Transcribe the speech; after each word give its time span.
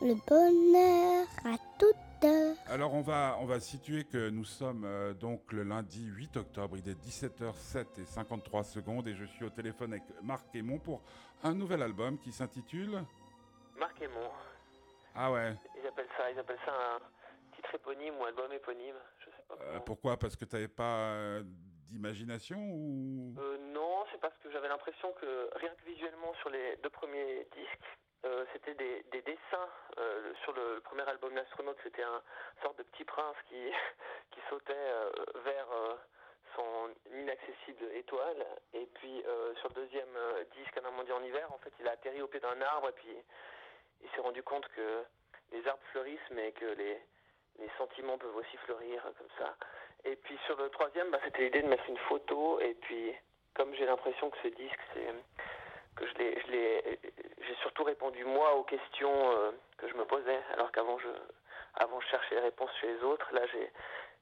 le 0.00 0.14
bonheur 0.26 1.26
à 1.44 1.56
toute 1.78 2.24
heure. 2.24 2.56
Alors 2.68 2.94
on 2.94 3.02
va, 3.02 3.36
on 3.40 3.46
va 3.46 3.60
situer 3.60 4.04
que 4.04 4.30
nous 4.30 4.44
sommes 4.44 4.84
euh, 4.84 5.12
donc 5.14 5.52
le 5.52 5.62
lundi 5.62 6.04
8 6.06 6.36
octobre, 6.36 6.76
il 6.76 6.88
est 6.88 6.98
17h07 7.00 8.00
et 8.00 8.04
53 8.04 8.64
secondes 8.64 9.08
et 9.08 9.14
je 9.14 9.24
suis 9.24 9.44
au 9.44 9.50
téléphone 9.50 9.92
avec 9.92 10.04
Marc 10.22 10.54
Aymon 10.54 10.78
pour 10.78 11.02
un 11.42 11.54
nouvel 11.54 11.82
album 11.82 12.18
qui 12.18 12.32
s'intitule 12.32 13.02
Marc 13.78 14.00
Aymon. 14.02 14.30
Ah 15.14 15.32
ouais. 15.32 15.54
Ils 15.80 15.86
appellent 15.86 16.08
ça, 16.16 16.30
ils 16.30 16.38
appellent 16.38 16.58
ça 16.64 16.72
un 16.72 17.56
titre 17.56 17.74
éponyme 17.74 18.14
ou 18.20 18.24
album 18.24 18.52
éponyme. 18.52 18.96
Je 19.18 19.24
sais 19.26 19.44
pas. 19.48 19.54
Euh, 19.62 19.80
pourquoi? 19.80 20.16
Parce 20.16 20.36
que 20.36 20.44
tu 20.44 20.54
n'avais 20.54 20.68
pas 20.68 21.12
euh, 21.12 21.42
d'imagination 21.88 22.58
ou? 22.58 23.34
Euh, 23.38 23.58
non, 23.72 24.04
c'est 24.10 24.20
parce 24.20 24.36
que 24.42 24.50
j'avais 24.50 24.68
l'impression 24.68 25.12
que 25.20 25.50
rien 25.58 25.70
que 25.74 25.84
visuellement 25.84 26.32
sur 26.40 26.50
les 26.50 26.78
deux 26.82 26.90
premiers 26.90 27.46
disques, 27.56 27.98
euh, 28.24 28.44
c'était 28.52 28.74
des, 28.74 29.02
des 29.12 29.22
dessins. 29.22 29.68
Euh, 29.98 30.32
sur 30.44 30.52
le, 30.52 30.80
premier 30.80 31.08
album 31.08 31.34
L'astronaute, 31.34 31.78
c'était 31.82 32.02
un 32.02 32.22
sorte 32.62 32.78
de 32.78 32.82
petit 32.82 33.04
prince 33.04 33.36
qui, 33.48 33.56
qui 34.30 34.40
sautait 34.48 34.72
euh, 34.74 35.10
vers 35.44 35.68
son 36.54 36.90
inaccessible 37.12 37.84
étoile. 37.94 38.44
Et 38.74 38.86
puis 38.94 39.22
sur 39.60 39.68
le 39.68 39.74
deuxième 39.74 40.18
disque, 40.56 40.76
Un 40.78 40.88
amandie 40.88 41.12
en 41.12 41.22
hiver, 41.22 41.50
en 41.52 41.58
fait, 41.58 41.72
il 41.80 41.88
a 41.88 41.92
atterri 41.92 42.20
au 42.22 42.26
pied 42.26 42.40
d'un 42.40 42.60
arbre 42.60 42.88
et 42.88 42.92
puis 42.92 43.16
il 44.02 44.10
s'est 44.10 44.20
rendu 44.20 44.42
compte 44.42 44.66
que 44.68 45.04
les 45.52 45.66
arbres 45.68 45.82
fleurissent, 45.92 46.30
mais 46.30 46.52
que 46.52 46.64
les, 46.64 47.00
les 47.58 47.70
sentiments 47.78 48.18
peuvent 48.18 48.36
aussi 48.36 48.56
fleurir 48.58 49.02
comme 49.16 49.30
ça. 49.38 49.54
Et 50.04 50.16
puis 50.16 50.36
sur 50.46 50.56
le 50.56 50.68
troisième, 50.70 51.10
bah, 51.10 51.20
c'était 51.24 51.44
l'idée 51.44 51.62
de 51.62 51.68
mettre 51.68 51.88
une 51.88 51.98
photo. 51.98 52.58
Et 52.60 52.74
puis, 52.74 53.14
comme 53.54 53.74
j'ai 53.74 53.86
l'impression 53.86 54.30
que 54.30 54.38
ce 54.42 54.48
disque, 54.48 54.80
c'est 54.94 55.06
que 55.96 56.06
je 56.06 56.14
l'ai, 56.14 56.98
surtout 57.80 57.84
répondu 57.84 58.24
moi 58.24 58.54
aux 58.56 58.64
questions 58.64 59.30
euh, 59.32 59.50
que 59.78 59.88
je 59.88 59.94
me 59.94 60.04
posais, 60.04 60.38
alors 60.54 60.70
qu'avant 60.72 60.98
je, 60.98 61.08
avant 61.82 62.00
je 62.00 62.06
cherchais 62.08 62.34
les 62.34 62.40
réponses 62.42 62.70
chez 62.80 62.88
les 62.92 63.02
autres. 63.02 63.26
Là, 63.32 63.40
j'ai, 63.52 63.70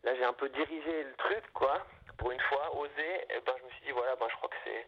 là, 0.05 0.15
j'ai 0.17 0.25
un 0.25 0.33
peu 0.33 0.49
dirigé 0.49 1.05
le 1.05 1.15
truc, 1.17 1.45
quoi. 1.53 1.85
Pour 2.19 2.31
une 2.33 2.41
fois, 2.41 2.77
osé. 2.79 3.11
Et 3.31 3.41
ben, 3.47 3.53
je 3.59 3.65
me 3.65 3.71
suis 3.71 3.85
dit 3.87 3.93
voilà, 3.93 4.17
ben, 4.17 4.27
je 4.31 4.37
crois 4.37 4.49
que 4.49 4.57
c'est, 4.65 4.87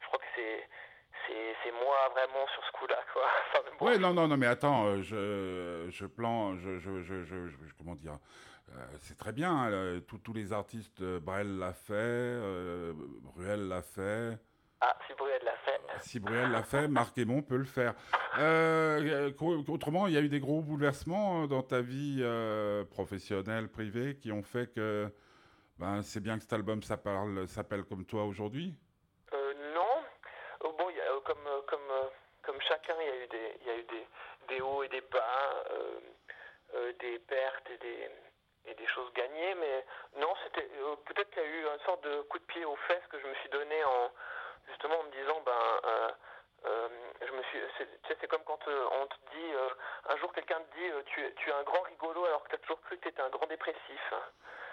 je 0.00 0.06
crois 0.06 0.18
que 0.18 0.24
c'est, 0.36 0.68
c'est, 1.26 1.72
moi 1.72 1.96
vraiment 2.12 2.46
sur 2.54 2.64
ce 2.64 2.72
coup-là, 2.72 2.98
quoi. 3.12 3.22
Enfin, 3.80 3.84
Ouais, 3.84 3.98
non, 3.98 4.12
non, 4.14 4.28
non, 4.28 4.36
mais 4.36 4.46
attends, 4.46 4.86
euh, 4.86 5.02
je, 5.02 5.90
je 5.90 6.06
plan, 6.06 6.56
je, 6.56 6.78
je, 6.78 7.02
je, 7.02 7.24
comment 7.76 7.94
dire, 7.96 8.18
euh, 8.70 8.86
c'est 9.00 9.18
très 9.18 9.32
bien, 9.32 9.50
hein, 9.52 10.00
tous- 10.06 10.32
les 10.32 10.52
artistes, 10.52 11.02
Brel 11.02 11.58
l'a 11.58 11.72
fait, 11.72 12.38
Bruel 13.22 13.68
l'a 13.68 13.82
fait, 13.82 14.38
Ah, 14.84 14.96
si 15.06 15.14
Bruel 15.14 15.40
l'a 15.44 15.56
fait. 15.58 15.80
si 16.00 16.18
Bruel 16.18 16.50
l'a 16.50 16.64
fait, 16.64 16.88
Marc 16.88 17.16
Aymon 17.16 17.40
peut 17.40 17.56
le 17.56 17.64
faire. 17.64 17.94
Euh, 18.40 19.30
autrement, 19.68 20.08
il 20.08 20.14
y 20.14 20.16
a 20.16 20.20
eu 20.20 20.28
des 20.28 20.40
gros 20.40 20.60
bouleversements 20.60 21.44
euh, 21.44 21.46
dans 21.46 21.62
ta 21.62 21.80
vie 21.80 22.18
euh, 22.20 22.84
professionnelle, 22.84 23.68
privée, 23.68 24.16
qui 24.16 24.32
ont 24.32 24.42
fait 24.42 24.74
que 24.74 25.08
ben, 25.78 26.02
c'est 26.02 26.18
bien 26.18 26.34
que 26.36 26.42
cet 26.42 26.52
album 26.52 26.82
s'appelle 26.82 27.84
comme 27.84 28.04
toi 28.04 28.24
aujourd'hui? 28.24 28.74
Euh, 29.32 29.54
non. 29.72 30.68
Bon, 30.76 30.90
y 30.90 31.00
a, 31.00 31.20
comme, 31.26 31.48
comme, 31.68 32.10
comme 32.42 32.60
chacun, 32.62 32.94
il 33.00 33.06
y 33.06 33.10
a 33.10 33.24
eu 33.24 33.28
des, 33.28 33.64
y 33.64 33.70
a 33.70 33.76
eu 33.76 33.84
des, 33.84 34.06
des 34.48 34.60
hauts 34.62 34.82
et 34.82 34.88
des 34.88 35.02
bas, 35.02 35.64
des 36.98 37.20
pertes 37.20 37.70
et 37.70 37.78
des, 37.78 38.10
et 38.66 38.74
des 38.74 38.86
choses 38.88 39.12
gagnées. 39.14 39.54
Mais 39.54 39.86
non, 40.20 40.34
c'était 40.42 40.68
peut-être 41.06 41.30
qu'il 41.30 41.42
y 41.42 41.46
a 41.46 41.48
eu 41.48 41.66
une 41.72 41.84
sorte 41.86 42.02
de 42.02 42.22
coup 42.22 42.40
de 42.40 42.44
pied 42.46 42.64
aux 42.64 42.76
fesses 42.88 43.06
que 43.10 43.20
je 43.20 43.28
me 43.28 43.34
suis 43.34 43.48
donné 43.50 43.84
en 43.84 44.10
justement 44.68 44.98
en 45.00 45.04
me 45.04 45.10
disant 45.12 45.40
ben. 45.44 45.80
euh, 45.84 46.10
euh, 46.64 46.88
je 47.26 47.32
me 47.32 47.42
suis, 47.42 47.58
c'est, 47.76 48.02
tu 48.02 48.08
sais, 48.08 48.16
c'est 48.20 48.28
comme 48.28 48.44
quand 48.44 48.68
euh, 48.68 48.86
on 48.92 49.06
te 49.08 49.16
dit, 49.34 49.52
euh, 49.52 49.68
un 50.10 50.16
jour 50.18 50.32
quelqu'un 50.32 50.60
te 50.60 50.78
dit, 50.78 50.92
tu, 51.06 51.20
es- 51.24 51.32
tu 51.34 51.50
es 51.50 51.52
un 51.52 51.64
grand 51.64 51.80
rigolo 51.82 52.24
alors 52.24 52.44
que 52.44 52.50
tu 52.50 52.54
as 52.54 52.58
toujours 52.58 52.80
cru 52.82 52.96
que 52.98 53.02
tu 53.02 53.08
étais 53.08 53.20
un 53.20 53.30
grand 53.30 53.46
dépressif. 53.46 54.14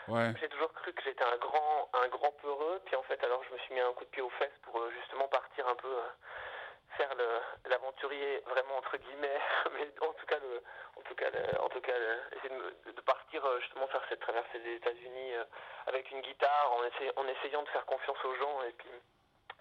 Ouais. 0.07 0.31
J'ai 0.39 0.49
toujours 0.49 0.71
cru 0.73 0.93
que 0.93 1.01
j'étais 1.01 1.23
un 1.23 1.37
grand, 1.37 1.89
un 1.93 2.07
grand 2.09 2.31
peureux, 2.33 2.79
puis 2.85 2.95
en 2.95 3.01
fait, 3.03 3.23
alors 3.23 3.43
je 3.43 3.51
me 3.53 3.57
suis 3.57 3.73
mis 3.73 3.79
un 3.79 3.91
coup 3.93 4.05
de 4.05 4.09
pied 4.11 4.21
aux 4.21 4.29
fesses 4.29 4.53
pour 4.61 4.87
justement 4.91 5.27
partir 5.29 5.67
un 5.67 5.73
peu, 5.75 5.97
faire 6.97 7.13
le, 7.15 7.69
l'aventurier 7.69 8.43
vraiment 8.45 8.77
entre 8.77 8.97
guillemets, 8.97 9.39
mais 9.73 9.89
en 10.07 10.13
tout 10.13 10.25
cas, 10.27 10.37
le, 10.39 10.61
en 10.95 11.01
tout 11.01 11.15
cas, 11.15 11.29
le- 11.31 11.61
en 11.61 11.69
tout 11.69 11.81
cas, 11.81 11.97
le- 11.97 12.37
essayer 12.37 12.49
de, 12.85 12.91
de 12.91 13.01
partir 13.01 13.41
justement 13.61 13.87
faire 13.87 14.03
cette 14.09 14.19
traversée 14.19 14.59
des 14.59 14.75
États-Unis 14.75 15.33
avec 15.87 16.09
une 16.11 16.21
guitare, 16.21 16.71
en, 16.73 16.83
essay- 16.83 17.13
en 17.15 17.27
essayant 17.27 17.63
de 17.63 17.69
faire 17.69 17.85
confiance 17.87 18.23
aux 18.25 18.35
gens 18.35 18.61
et 18.63 18.73
puis, 18.73 18.89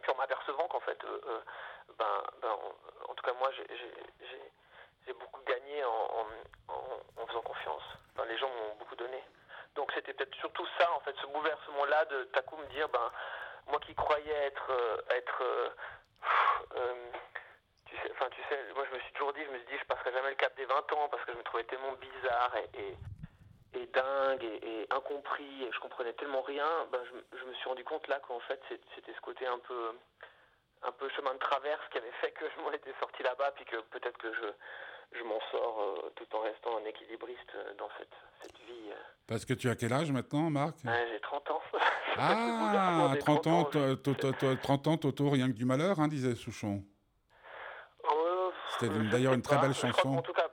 en 0.09 0.15
m'apercevant 0.17 0.69
qu'en 0.69 0.81
fait, 0.81 1.03
euh, 1.05 1.21
euh, 1.27 1.41
ben, 1.99 2.23
ben, 2.43 2.51
en, 3.09 3.15
tout 3.15 3.25
cas 3.25 3.33
moi, 3.35 3.51
j'ai, 3.53 5.13
beaucoup 5.15 5.41
gagné 5.47 5.83
en, 5.85 6.27
en, 6.69 7.27
faisant 7.27 7.41
confiance. 7.41 7.83
Enfin, 8.15 8.27
les 8.27 8.37
gens 8.37 8.49
m'ont 8.49 8.77
beaucoup 8.79 8.95
donné. 8.97 9.23
Donc 9.75 9.91
c'était 9.95 10.13
peut-être 10.13 10.35
surtout 10.37 10.67
ça, 10.79 10.91
en 10.93 11.01
fait, 11.01 11.15
ce 11.21 11.27
bouleversement-là 11.27 12.05
de 12.07 12.25
tout 12.25 12.39
à 12.39 12.43
coup 12.43 12.57
me 12.57 12.67
dire, 12.67 12.89
ben, 12.91 13.11
moi 13.69 13.81
qui 13.81 13.95
croyais 13.95 14.47
être, 14.47 14.71
euh, 14.71 14.97
être, 15.11 15.43
tu 17.87 17.97
sais, 17.97 18.13
tu 18.31 18.43
sais, 18.49 18.73
moi 18.75 18.85
je 18.91 18.95
me 18.95 19.01
suis 19.01 19.13
toujours 19.13 19.33
dit, 19.33 19.45
je 19.45 19.51
me 19.51 19.59
suis 19.59 19.67
dit, 19.67 19.79
je 19.79 19.85
passerai 19.87 20.13
jamais 20.13 20.31
le 20.31 20.37
cap 20.37 20.55
des 20.57 20.67
20 20.67 20.93
ans 20.93 21.09
parce 21.09 21.25
que 21.25 21.33
je 21.33 21.39
me 21.39 21.43
trouvais 21.43 21.65
tellement 21.65 21.93
bizarre 21.93 22.55
et, 22.75 22.97
et 23.83 23.87
dingue 23.87 24.43
et, 24.45 24.81
et 24.83 24.87
incompris 24.93 25.65
et 25.65 25.71
je 25.73 25.79
comprenais 25.81 26.13
tellement 26.15 26.43
rien. 26.43 26.67
Ben, 26.93 27.01
je, 27.05 27.39
je 27.39 27.45
me 27.45 27.55
suis 27.55 27.69
rendu 27.69 27.85
compte 27.85 28.07
là 28.09 28.19
qu'en 28.21 28.41
fait 28.41 28.61
c'était 28.69 29.13
ce 29.15 29.21
côté 29.21 29.47
un 29.47 29.59
peu, 29.59 29.93
un 30.83 30.93
peu 30.93 31.09
chemin 31.11 31.33
de 31.35 31.39
traverse 31.39 31.83
qui 31.91 31.99
avait 31.99 32.13
fait 32.21 32.33
que 32.33 32.45
je 32.57 32.63
m'en 32.63 32.73
étais 32.73 32.93
sorti 33.01 33.23
là-bas 33.23 33.51
puis 33.53 33.65
que 33.65 33.77
peut-être 33.77 34.19
que 34.19 34.33
je, 34.33 35.19
je 35.19 35.23
m'en 35.25 35.41
sors 35.51 35.81
euh, 35.83 36.11
tout 36.17 36.27
en 36.37 36.41
restant 36.41 36.77
un 36.79 36.85
équilibriste 36.85 37.55
euh, 37.55 37.75
dans 37.79 37.89
cette, 37.99 38.15
cette 38.43 38.59
vie. 38.67 38.91
euh. 38.91 38.95
Parce 39.27 39.45
que 39.45 39.55
tu 39.55 39.69
as 39.69 39.75
quel 39.77 39.93
âge 39.93 40.11
maintenant, 40.11 40.49
Marc? 40.51 40.77
Ouais, 40.85 41.09
j'ai 41.11 41.21
30 41.21 41.51
ans. 41.51 41.63
Ah, 42.21 43.11
J'ai 43.13 43.19
30 43.21 43.47
ans, 43.47 43.69
je- 43.73 43.95
to- 43.95 44.15
to- 44.15 44.33
to- 44.33 44.57
30 44.57 44.87
ans, 44.89 44.97
Toto, 44.97 45.31
rien 45.31 45.47
que 45.47 45.53
du 45.57 45.65
malheur, 45.65 46.01
hein, 46.01 46.09
disait 46.09 46.35
Souchon. 46.35 46.83
Euh, 48.11 48.51
C'était 48.71 48.89
d'ailleurs 49.11 49.35
une 49.35 49.43
très 49.43 49.59
belle 49.59 49.75
chanson. 49.75 50.17
en 50.17 50.23
tout 50.23 50.33
cas, 50.33 50.49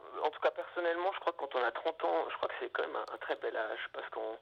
personnellement, 0.52 1.12
je 1.14 1.20
crois 1.22 1.34
que 1.34 1.38
quand 1.40 1.56
on 1.56 1.64
a 1.64 1.72
30 1.72 2.04
ans, 2.04 2.26
je 2.30 2.36
crois 2.38 2.50
que 2.50 2.54
c'est 2.60 2.70
quand 2.70 2.84
même 2.84 2.96
un, 2.96 3.14
un 3.14 3.18
très 3.18 3.36
bel 3.38 3.56
âge 3.58 3.80
parce 3.94 4.08
qu'on, 4.10 4.38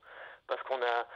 parce 0.48 0.62
qu'on 0.64 0.82
a. 0.82 1.08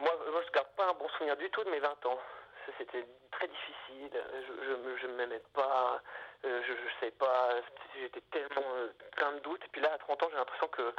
Moi, 0.00 0.10
moi, 0.32 0.42
je 0.46 0.50
garde 0.52 0.68
pas 0.76 0.88
un 0.90 0.94
bon 0.94 1.08
souvenir 1.10 1.36
du 1.36 1.48
tout 1.50 1.62
de 1.64 1.70
mes 1.70 1.78
20 1.78 1.88
ans. 2.06 2.18
Ça, 2.66 2.72
C'était 2.78 3.06
très 3.30 3.46
difficile. 3.48 4.10
Je, 4.12 4.64
je, 4.66 4.72
me- 4.74 4.96
je 4.96 5.06
ne 5.06 5.12
m'aimais 5.14 5.42
pas. 5.54 6.00
euh, 6.44 6.62
je, 6.66 6.72
je 6.72 6.88
sais 7.06 7.10
pas. 7.12 7.50
J'étais 7.94 8.22
tellement 8.32 8.66
euh, 8.74 8.88
plein 9.16 9.32
de 9.32 9.38
doutes. 9.40 9.64
Et 9.64 9.68
puis 9.68 9.80
là, 9.80 9.92
à 9.92 9.98
30 9.98 10.22
ans, 10.22 10.28
j'ai 10.30 10.36
l'impression 10.36 10.68
que 10.68 10.94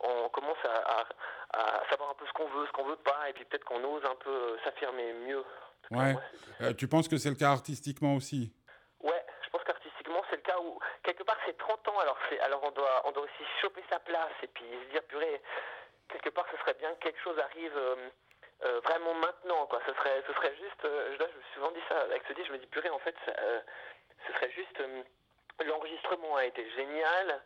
on 0.00 0.28
commence 0.30 0.58
à, 0.84 1.82
savoir 1.90 2.10
un 2.10 2.14
peu 2.14 2.26
ce 2.26 2.32
qu'on 2.32 2.46
veut, 2.48 2.66
ce 2.66 2.72
qu'on 2.72 2.84
veut 2.84 2.96
pas, 2.96 3.28
et 3.28 3.32
puis 3.32 3.44
peut-être 3.44 3.64
qu'on 3.64 3.82
ose 3.82 4.04
un 4.04 4.14
peu 4.16 4.30
euh, 4.30 4.58
s'affirmer 4.64 5.12
mieux. 5.14 5.42
Cas, 5.88 5.96
Ouais. 5.96 6.12
moi, 6.12 6.22
Euh, 6.60 6.74
tu 6.74 6.86
penses 6.88 7.08
que 7.08 7.16
c'est 7.16 7.30
le 7.30 7.34
cas 7.36 7.50
artistiquement 7.50 8.14
aussi? 8.14 8.52
Ouais, 9.00 9.24
je 9.44 9.50
pense 9.50 9.62
qu'artistiquement, 9.64 10.22
c'est 10.28 10.36
le 10.36 10.42
cas 10.42 10.58
où, 10.60 10.78
quelque 11.02 11.22
part, 11.22 11.36
c'est 11.46 11.56
30 11.56 11.88
ans, 11.88 11.98
alors, 12.00 12.18
c'est, 12.28 12.38
alors 12.40 12.62
on, 12.64 12.70
doit, 12.72 13.02
on 13.06 13.12
doit 13.12 13.22
aussi 13.24 13.44
choper 13.62 13.82
sa 13.88 13.98
place 14.00 14.32
et 14.42 14.48
puis 14.48 14.64
se 14.86 14.90
dire, 14.90 15.02
purée, 15.04 15.40
quelque 16.08 16.30
part, 16.30 16.46
ce 16.52 16.58
serait 16.58 16.74
bien 16.74 16.92
que 16.94 17.00
quelque 17.04 17.20
chose 17.22 17.38
arrive 17.38 17.76
euh, 17.76 18.08
euh, 18.64 18.80
vraiment 18.80 19.14
maintenant, 19.14 19.66
quoi. 19.66 19.80
Ce 19.86 19.92
serait, 19.94 20.22
ce 20.26 20.32
serait 20.34 20.54
juste, 20.56 20.82
là, 20.84 21.26
je 21.32 21.36
me 21.38 21.42
suis 21.42 21.54
souvent 21.54 21.70
dit 21.70 21.82
ça 21.88 22.00
avec 22.02 22.22
ce 22.28 22.32
disque, 22.34 22.48
je 22.48 22.52
me 22.52 22.58
dis, 22.58 22.66
purée, 22.66 22.90
en 22.90 22.98
fait, 22.98 23.14
ça, 23.24 23.32
ce 24.26 24.32
serait 24.34 24.50
juste, 24.50 24.82
l'enregistrement 25.64 26.36
a 26.36 26.44
été 26.44 26.68
génial, 26.72 27.40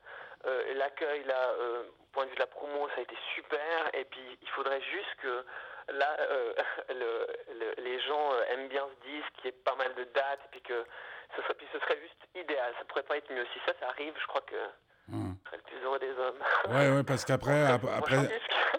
euh, 0.46 0.74
l'accueil, 0.74 1.24
là, 1.24 1.50
euh, 1.60 1.84
point 2.12 2.24
de 2.24 2.30
vue 2.30 2.34
de 2.36 2.40
la 2.40 2.46
promo, 2.46 2.88
ça 2.90 2.94
a 2.98 3.00
été 3.02 3.16
super, 3.34 3.90
et 3.94 4.04
puis 4.04 4.38
il 4.42 4.48
faudrait 4.50 4.80
juste 4.82 5.14
que 5.22 5.44
là, 5.92 6.16
euh, 6.20 6.52
le- 6.90 7.26
le- 7.58 7.82
les 7.82 8.00
gens 8.00 8.32
euh, 8.32 8.42
aiment 8.50 8.68
bien 8.68 8.84
ce 8.88 9.08
disque, 9.08 9.32
qu'il 9.36 9.46
y 9.46 9.48
ait 9.48 9.52
pas 9.64 9.74
mal 9.76 9.94
de 9.94 10.04
dates, 10.04 10.40
et 10.46 10.48
puis 10.50 10.60
que 10.62 10.84
ce 11.36 11.42
serait, 11.42 11.54
puis 11.54 11.66
ce 11.72 11.78
serait 11.80 11.98
juste 12.00 12.22
idéal. 12.34 12.72
Ça 12.78 12.84
pourrait 12.84 13.02
pas 13.04 13.16
être 13.16 13.32
mieux. 13.32 13.46
Si 13.52 13.58
ça, 13.66 13.72
ça 13.80 13.88
arrive, 13.88 14.14
je 14.20 14.26
crois 14.26 14.42
que 14.42 14.56
Hum. 15.12 15.34
je 15.42 15.48
serais 15.48 15.56
le 15.56 15.62
plus 15.64 15.84
heureux 15.84 15.98
des 15.98 16.12
hommes. 16.12 16.38
Ouais, 16.70 16.88
ouais, 16.96 17.02
parce 17.02 17.24
qu'après, 17.24 17.62
après. 17.96 18.16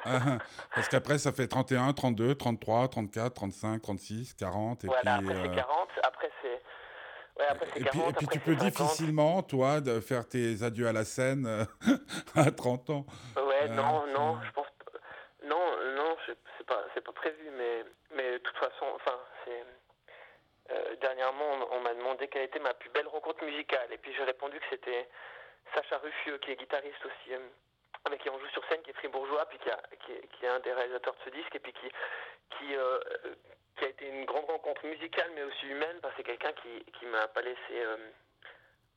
Ah, 0.05 0.19
ah. 0.25 0.37
parce 0.73 0.87
qu'après, 0.87 1.17
ça 1.17 1.31
fait 1.33 1.47
31, 1.47 1.91
32, 1.93 2.35
33, 2.35 2.87
34, 2.87 3.33
35, 3.33 3.81
36, 3.81 4.33
40, 4.35 4.83
et 4.83 4.87
voilà, 4.87 5.17
puis... 5.19 5.29
après 5.29 5.35
c'est 5.43 5.49
euh, 5.51 5.55
40, 5.55 5.67
après 5.67 5.87
c'est. 5.95 6.02
Ouais, 7.43 7.49
après 7.49 7.67
c'est 7.73 7.81
Et 7.81 7.83
40. 7.83 7.91
puis, 7.91 8.01
et 8.01 8.13
puis 8.13 8.25
après 8.25 8.33
tu 8.33 8.39
peux 8.39 8.53
c'est 8.53 8.59
50. 8.71 8.71
difficilement, 8.87 9.43
toi, 9.43 9.81
de 9.81 9.99
faire 9.99 10.27
tes 10.27 10.63
adieux 10.63 10.87
à 10.87 10.93
la 10.93 11.03
scène 11.05 11.45
euh, 11.45 11.65
à 12.35 12.51
30 12.51 12.89
ans. 12.89 13.05
Ouais, 13.35 13.63
Euh, 13.63 13.67
non, 13.69 14.07
non, 14.07 14.41
je 14.43 14.51
pense. 14.51 14.67
Non, 15.43 15.59
non, 15.97 16.15
c'est 16.25 16.65
pas, 16.65 16.81
pas 17.03 17.11
prévu, 17.11 17.49
mais, 17.57 17.83
mais 18.15 18.31
de 18.33 18.37
toute 18.37 18.55
façon, 18.57 18.85
enfin, 18.95 19.17
c'est. 19.43 19.63
euh, 20.71 20.95
dernièrement, 21.01 21.43
on, 21.71 21.77
on 21.77 21.79
m'a 21.81 21.93
demandé 21.93 22.27
quelle 22.29 22.43
était 22.43 22.59
ma 22.59 22.73
plus 22.73 22.89
belle 22.91 23.07
rencontre 23.07 23.43
musicale, 23.43 23.87
et 23.91 23.97
puis 23.97 24.13
j'ai 24.15 24.23
répondu 24.23 24.57
que 24.59 24.65
c'était 24.69 25.09
Sacha 25.75 25.97
Ruffieux, 25.97 26.37
qui 26.37 26.51
est 26.51 26.55
guitariste 26.55 27.05
aussi, 27.05 27.33
euh, 27.33 27.39
avec 28.05 28.21
qui 28.21 28.29
on 28.29 28.39
joue 28.39 28.47
sur 28.49 28.63
scène, 28.69 28.81
qui 28.83 28.91
est 28.91 28.93
fribourgeois, 28.93 29.45
puis 29.47 29.57
qui, 29.59 29.69
a, 29.69 29.79
qui, 30.05 30.11
est, 30.13 30.27
qui 30.31 30.45
est 30.45 30.49
un 30.49 30.59
des 30.61 30.71
réalisateurs 30.73 31.13
de 31.15 31.19
ce 31.25 31.35
disque, 31.35 31.55
et 31.55 31.59
puis 31.59 31.73
qui, 31.73 31.89
qui, 32.57 32.75
euh, 32.75 32.99
qui 33.77 33.85
a 33.85 33.87
été 33.89 34.07
une 34.07 34.25
grande 34.25 34.45
rencontre 34.45 34.85
musicale, 34.85 35.31
mais 35.35 35.43
aussi 35.43 35.67
humaine, 35.67 35.97
parce 36.01 36.13
que 36.15 36.21
c'est 36.21 36.27
quelqu'un 36.27 36.53
qui, 36.53 36.83
qui 36.99 37.05
m'a 37.07 37.27
pas 37.27 37.41
laissé 37.41 37.57
euh, 37.71 37.97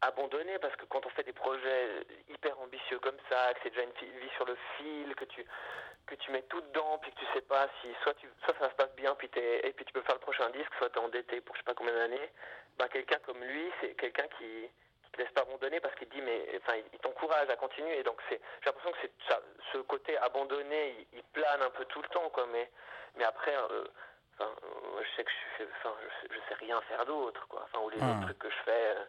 abandonner 0.02 0.58
parce 0.58 0.76
que 0.76 0.84
quand 0.86 1.04
on 1.06 1.10
fait 1.10 1.22
des 1.24 1.32
projets 1.32 1.88
hyper 2.28 2.58
ambitieux 2.60 2.98
comme 3.00 3.16
ça, 3.30 3.54
que 3.54 3.60
c'est 3.62 3.70
déjà 3.70 3.82
une 3.82 4.18
vie 4.20 4.30
sur 4.36 4.44
le 4.44 4.56
fil, 4.76 5.14
que 5.14 5.24
tu 5.24 5.44
que 6.06 6.14
tu 6.14 6.30
mets 6.30 6.42
tout 6.42 6.60
dedans, 6.60 6.98
puis 6.98 7.10
que 7.10 7.18
tu 7.18 7.26
sais 7.34 7.40
pas 7.40 7.68
si 7.80 7.88
soit 8.04 8.14
tu 8.14 8.28
soit 8.44 8.54
ça 8.60 8.70
se 8.70 8.74
passe 8.76 8.94
bien, 8.94 9.14
puis 9.16 9.28
t'es- 9.28 9.66
et 9.66 9.72
puis 9.72 9.84
tu 9.84 9.92
peux 9.92 10.02
faire 10.02 10.14
le 10.14 10.20
prochain 10.20 10.48
disque, 10.50 10.72
soit 10.78 10.90
tu 10.90 10.98
es 11.00 11.02
endetté 11.02 11.40
pour 11.40 11.56
je 11.56 11.60
sais 11.60 11.64
pas 11.64 11.74
combien 11.74 11.94
d'années. 11.94 12.30
Ben 12.78 12.86
quelqu'un 12.88 13.18
comme 13.20 13.42
lui, 13.42 13.72
c'est 13.80 13.94
quelqu'un 13.96 14.28
qui 14.38 14.68
qui 15.04 15.10
te 15.12 15.18
laisse 15.22 15.30
pas 15.32 15.40
abandonner 15.42 15.80
parce 15.80 15.94
qu'il 15.96 16.08
dit 16.10 16.20
mais 16.22 16.46
enfin 16.58 16.76
il, 16.92 16.98
t'encourage 17.00 17.48
à 17.50 17.56
continuer. 17.56 18.02
Donc 18.04 18.20
c'est 18.28 18.40
j'ai 18.60 18.66
l'impression 18.66 18.92
que 18.92 18.98
c'est 19.02 19.12
ça, 19.28 19.40
ce 19.72 19.78
côté 19.78 20.16
abandonné, 20.18 20.94
il, 21.12 21.18
il 21.18 21.22
plane 21.32 21.62
un 21.62 21.70
peu 21.70 21.84
tout 21.86 22.02
le 22.02 22.08
temps 22.08 22.28
quoi. 22.30 22.46
Mais 22.52 22.70
mais 23.16 23.24
après. 23.24 23.56
euh, 23.56 23.84
Enfin, 24.38 24.50
je 25.00 25.16
sais 25.16 25.24
que 25.24 25.30
je, 25.30 25.64
fais- 25.64 25.70
enfin, 25.80 25.94
je, 26.02 26.28
sais, 26.28 26.34
je 26.34 26.48
sais 26.48 26.64
rien 26.64 26.80
faire 26.88 27.06
d'autre, 27.06 27.46
quoi. 27.48 27.64
Enfin, 27.64 27.84
ou 27.84 27.90
les 27.90 27.96
Ah. 28.00 28.10
autres 28.12 28.26
trucs 28.26 28.38
que 28.38 28.50
je 28.50 28.64
fais, 28.64 28.70
euh, 28.96 29.04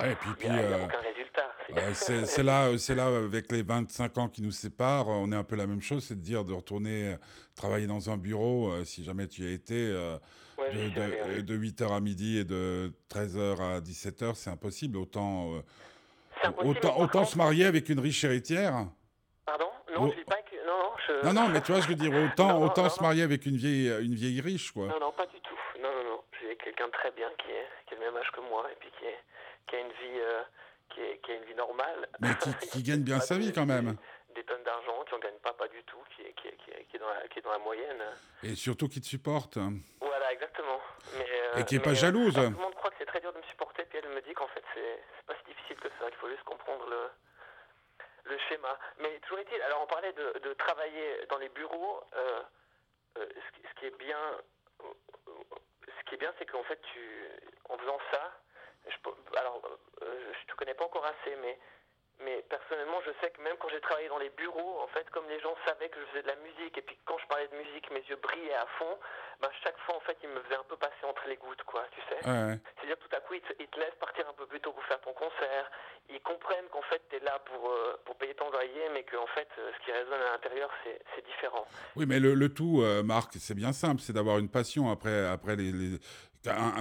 Ouais, 0.00 0.10
et 0.12 0.14
puis, 0.16 0.30
il 0.42 0.50
n'y 0.52 0.58
a, 0.58 0.60
a 0.60 0.64
euh, 0.80 0.84
aucun 0.86 0.98
résultat. 0.98 1.52
C'est- 1.68 1.78
euh, 1.78 1.94
c'est 1.94 2.26
c'est 2.26 2.42
là, 2.42 2.64
euh, 2.66 2.78
c'est 2.78 2.94
là, 2.96 3.06
avec 3.06 3.52
les 3.52 3.62
25 3.62 4.18
ans 4.18 4.28
qui 4.28 4.42
nous 4.42 4.50
séparent, 4.50 5.06
on 5.08 5.30
est 5.30 5.36
un 5.36 5.44
peu 5.44 5.54
la 5.54 5.68
même 5.68 5.80
chose, 5.82 6.04
c'est 6.04 6.16
de 6.16 6.20
dire 6.20 6.44
de 6.44 6.52
retourner 6.52 7.16
travailler 7.54 7.86
dans 7.86 8.10
un 8.10 8.16
bureau, 8.16 8.72
euh, 8.72 8.84
si 8.84 9.04
jamais 9.04 9.28
tu 9.28 9.42
y 9.42 9.46
as 9.46 9.52
été, 9.52 9.92
Ouais, 10.58 10.72
de, 10.72 11.00
allé, 11.00 11.20
ouais. 11.22 11.34
de, 11.36 11.40
de 11.42 11.54
8h 11.56 11.92
à 11.92 12.00
midi 12.00 12.38
et 12.38 12.44
de 12.44 12.92
13h 13.08 13.60
à 13.60 13.80
17h, 13.80 14.34
c'est 14.34 14.50
impossible. 14.50 14.96
Autant, 14.98 15.62
impossible, 16.42 16.76
autant, 16.76 17.06
contre- 17.08 17.28
se 17.28 17.38
marier 17.38 17.64
avec 17.64 17.88
une 17.88 18.00
riche 18.00 18.24
héritière. 18.24 18.86
Pardon? 19.46 19.66
Non, 19.94 20.06
Oh. 20.06 20.10
je 20.10 20.16
dis 20.18 20.24
pas. 20.24 20.36
Non, 21.22 21.32
non. 21.32 21.42
Non, 21.42 21.48
mais 21.48 21.60
tu 21.60 21.72
vois, 21.72 21.80
je 21.80 21.88
veux 21.88 21.94
dire, 21.94 22.12
autant, 22.32 22.48
Non, 22.48 22.60
non, 22.60 22.66
autant 22.66 22.84
non, 22.84 22.88
se 22.90 23.02
marier 23.02 23.22
avec 23.22 23.46
une 23.46 23.56
vieille, 23.56 23.88
une 24.04 24.14
vieille 24.14 24.40
riche, 24.40 24.72
quoi. 24.72 24.86
Non, 24.86 25.00
non, 25.00 25.12
pas 25.12 25.26
du 25.26 25.40
tout. 25.40 25.58
Non, 25.80 25.90
non, 25.94 26.04
non. 26.04 26.20
J'ai 26.40 26.56
quelqu'un 26.56 26.86
de 26.86 26.92
très 26.92 27.10
bien 27.12 27.28
qui 27.38 27.50
est, 27.50 27.66
qui 27.86 27.94
est 27.94 27.98
le 27.98 28.04
même 28.04 28.16
âge 28.16 28.30
que 28.32 28.40
moi 28.40 28.66
et 28.70 28.76
puis 28.76 28.90
qui, 28.98 29.06
est, 29.06 29.18
qui 29.66 29.76
a 29.76 29.80
une 29.80 29.88
vie, 29.88 30.20
euh, 30.20 30.42
qui, 30.90 31.00
est, 31.00 31.18
qui 31.24 31.32
a 31.32 31.34
une 31.36 31.44
vie 31.44 31.54
normale. 31.54 32.08
Mais 32.20 32.34
qui, 32.36 32.54
qui 32.72 32.82
gagne 32.82 33.02
bien 33.02 33.20
sa 33.20 33.36
vie 33.38 33.52
quand 33.52 33.66
même. 33.66 33.96
Des, 34.28 34.40
des 34.40 34.44
tonnes 34.44 34.62
d'argent, 34.64 35.04
qui 35.08 35.14
en 35.14 35.18
gagne 35.18 35.38
pas, 35.42 35.52
pas 35.52 35.68
du 35.68 35.82
tout, 35.84 35.98
qui 36.16 36.22
est, 36.22 36.32
qui 36.34 36.48
est, 36.48 36.98
dans, 36.98 37.08
la, 37.08 37.28
qui 37.28 37.38
est 37.38 37.42
dans 37.42 37.52
la 37.52 37.58
moyenne. 37.58 38.02
Et 38.42 38.54
surtout 38.54 38.88
qui 38.88 39.00
te 39.00 39.06
supporte. 39.06 39.58
Voilà, 40.00 40.32
exactement. 40.32 40.80
Mais, 41.18 41.26
euh, 41.28 41.60
Et 41.60 41.64
qui 41.64 41.76
est 41.76 41.80
pas 41.80 41.90
euh, 41.90 41.94
jalouse. 41.94 42.34
tout 42.34 42.40
le 42.40 42.50
monde 42.50 42.74
croit 42.74 42.90
que 42.90 42.96
c'est 42.98 43.06
très 43.06 43.20
dur 43.20 43.32
de 43.32 43.38
me 43.38 43.42
supporter, 43.44 43.84
puis 43.84 43.98
elle 44.02 44.10
me 44.10 44.20
dit 44.22 44.32
qu'en 44.34 44.48
fait 44.48 44.62
c'est 44.74 45.00
c'est 45.16 45.26
pas 45.26 45.34
si 45.40 45.44
difficile 45.52 45.76
que 45.76 45.88
ça, 45.98 46.06
qu'il 46.08 46.18
faut 46.18 46.28
juste 46.30 46.44
comprendre 46.44 46.86
le, 46.88 48.30
le 48.32 48.38
schéma. 48.48 48.63
Mais 48.98 49.18
toujours 49.20 49.38
est-il, 49.38 49.60
alors 49.62 49.82
on 49.82 49.86
parlait 49.86 50.12
de, 50.12 50.52
travailler 50.54 51.26
dans 51.28 51.38
les 51.38 51.48
bureaux, 51.50 52.02
euh, 52.14 52.42
euh, 53.18 53.26
ce, 53.28 53.80
qui- 53.80 53.86
est 53.86 53.98
bien, 53.98 54.18
ce 54.80 56.04
qui 56.06 56.14
est 56.14 56.18
bien, 56.18 56.32
c'est 56.38 56.46
qu'en 56.46 56.62
fait 56.64 56.80
tu, 56.92 57.28
en 57.68 57.76
faisant 57.78 57.98
ça, 58.12 58.32
je, 58.86 58.96
alors 59.38 59.60
euh, 60.02 60.32
je 60.40 60.46
te 60.46 60.56
connais 60.56 60.74
pas 60.74 60.84
encore 60.84 61.04
assez, 61.04 61.36
mais 61.36 61.58
mais 62.22 62.44
personnellement, 62.48 63.00
je 63.04 63.10
sais 63.20 63.30
que 63.30 63.42
même 63.42 63.56
quand 63.58 63.68
j'ai 63.68 63.80
travaillé 63.80 64.08
dans 64.08 64.18
les 64.18 64.30
bureaux, 64.30 64.80
en 64.82 64.86
fait, 64.88 65.08
comme 65.10 65.28
les 65.28 65.40
gens 65.40 65.54
savaient 65.66 65.88
que 65.88 65.98
je 66.00 66.06
faisais 66.06 66.22
de 66.22 66.28
la 66.28 66.36
musique, 66.36 66.78
et 66.78 66.82
puis 66.82 66.96
quand 67.04 67.18
je 67.18 67.26
parlais 67.26 67.48
de 67.48 67.56
musique, 67.56 67.90
mes 67.90 68.04
yeux 68.06 68.16
brillaient 68.22 68.54
à 68.54 68.66
fond, 68.78 68.98
ben 69.42 69.50
chaque 69.62 69.78
fois, 69.80 69.96
en 69.96 70.00
fait, 70.00 70.16
ils 70.22 70.28
me 70.28 70.40
faisaient 70.42 70.60
un 70.60 70.68
peu 70.68 70.76
passer 70.76 71.04
entre 71.04 71.26
les 71.26 71.36
gouttes, 71.36 71.62
quoi, 71.64 71.84
tu 71.90 72.00
sais. 72.08 72.20
Ouais, 72.22 72.54
ouais. 72.54 72.58
C'est-à-dire, 72.78 72.98
tout 72.98 73.10
à 73.16 73.20
coup, 73.20 73.34
ils 73.34 73.42
te, 73.42 73.52
ils 73.58 73.68
te 73.68 73.80
laissent 73.80 73.98
partir 73.98 74.28
un 74.28 74.32
peu 74.32 74.46
plus 74.46 74.60
tôt 74.60 74.72
pour 74.72 74.84
faire 74.84 75.00
ton 75.00 75.12
concert. 75.12 75.70
Ils 76.08 76.20
comprennent 76.20 76.68
qu'en 76.70 76.82
fait, 76.82 77.02
tu 77.10 77.16
es 77.16 77.20
là 77.20 77.38
pour, 77.44 77.70
euh, 77.70 78.00
pour 78.04 78.16
payer 78.16 78.34
ton 78.34 78.50
loyer, 78.50 78.88
mais 78.92 79.02
qu'en 79.02 79.26
fait, 79.34 79.48
euh, 79.58 79.70
ce 79.74 79.84
qui 79.84 79.92
résonne 79.92 80.20
à 80.20 80.32
l'intérieur, 80.32 80.70
c'est 80.84 81.24
différent. 81.26 81.66
Oui, 81.96 82.04
mais 82.06 82.20
le, 82.20 82.34
le 82.34 82.48
tout, 82.52 82.82
euh, 82.82 83.02
Marc, 83.02 83.32
c'est 83.38 83.54
bien 83.54 83.72
simple, 83.72 84.00
c'est 84.00 84.12
d'avoir 84.12 84.38
une 84.38 84.50
passion 84.50 84.90
après, 84.90 85.26
après 85.26 85.56
les, 85.56 85.98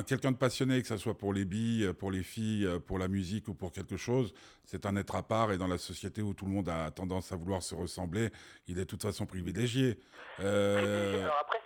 quelqu'un 0.06 0.32
de 0.32 0.38
passionné, 0.38 0.82
que 0.82 0.88
ce 0.88 0.98
soit 0.98 1.18
pour 1.18 1.34
les 1.34 1.46
billes, 1.46 1.94
pour 1.94 2.12
les 2.12 2.24
filles, 2.24 2.66
euh, 2.66 2.80
pour 2.80 3.00
la 3.00 3.08
musique 3.08 3.48
ou 3.48 3.54
pour 3.54 3.72
quelque 3.72 3.98
chose, 3.98 4.34
c'est 4.66 4.86
un 4.86 4.96
être 4.96 5.16
à 5.16 5.24
part 5.24 5.52
et 5.52 5.58
dans 5.58 5.68
la 5.68 5.78
société 5.78 6.22
où 6.22 6.34
tout 6.34 6.46
le 6.46 6.52
monde 6.52 6.70
a 6.70 6.92
tendance 6.92 7.32
à 7.32 7.36
vouloir 7.36 7.62
se 7.62 7.76
ressembler, 7.76 8.30
il 8.68 8.78
est 8.78 8.82
de 8.82 8.86
toute 8.86 9.02
façon 9.02 9.26
privilégié. 9.26 10.00
Euh, 10.40 11.22
Alors 11.24 11.38
après, 11.42 11.60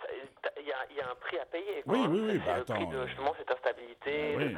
il 0.60 0.66
y 0.66 0.72
a, 0.72 0.76
il 0.90 0.96
y 0.96 1.00
a 1.00 1.10
un 1.10 1.14
prix 1.16 1.38
à 1.38 1.46
payer. 1.46 1.82
Quoi, 1.84 1.94
Oui, 1.94 2.00
hein. 2.04 2.08
oui, 2.12 2.20
oui, 2.32 2.40
bah 2.46 2.58
le 2.58 2.64
prix 2.64 2.86
de 2.86 3.06
justement 3.06 3.34
cette 3.38 3.50
instabilité. 3.50 4.34
oui. 4.36 4.56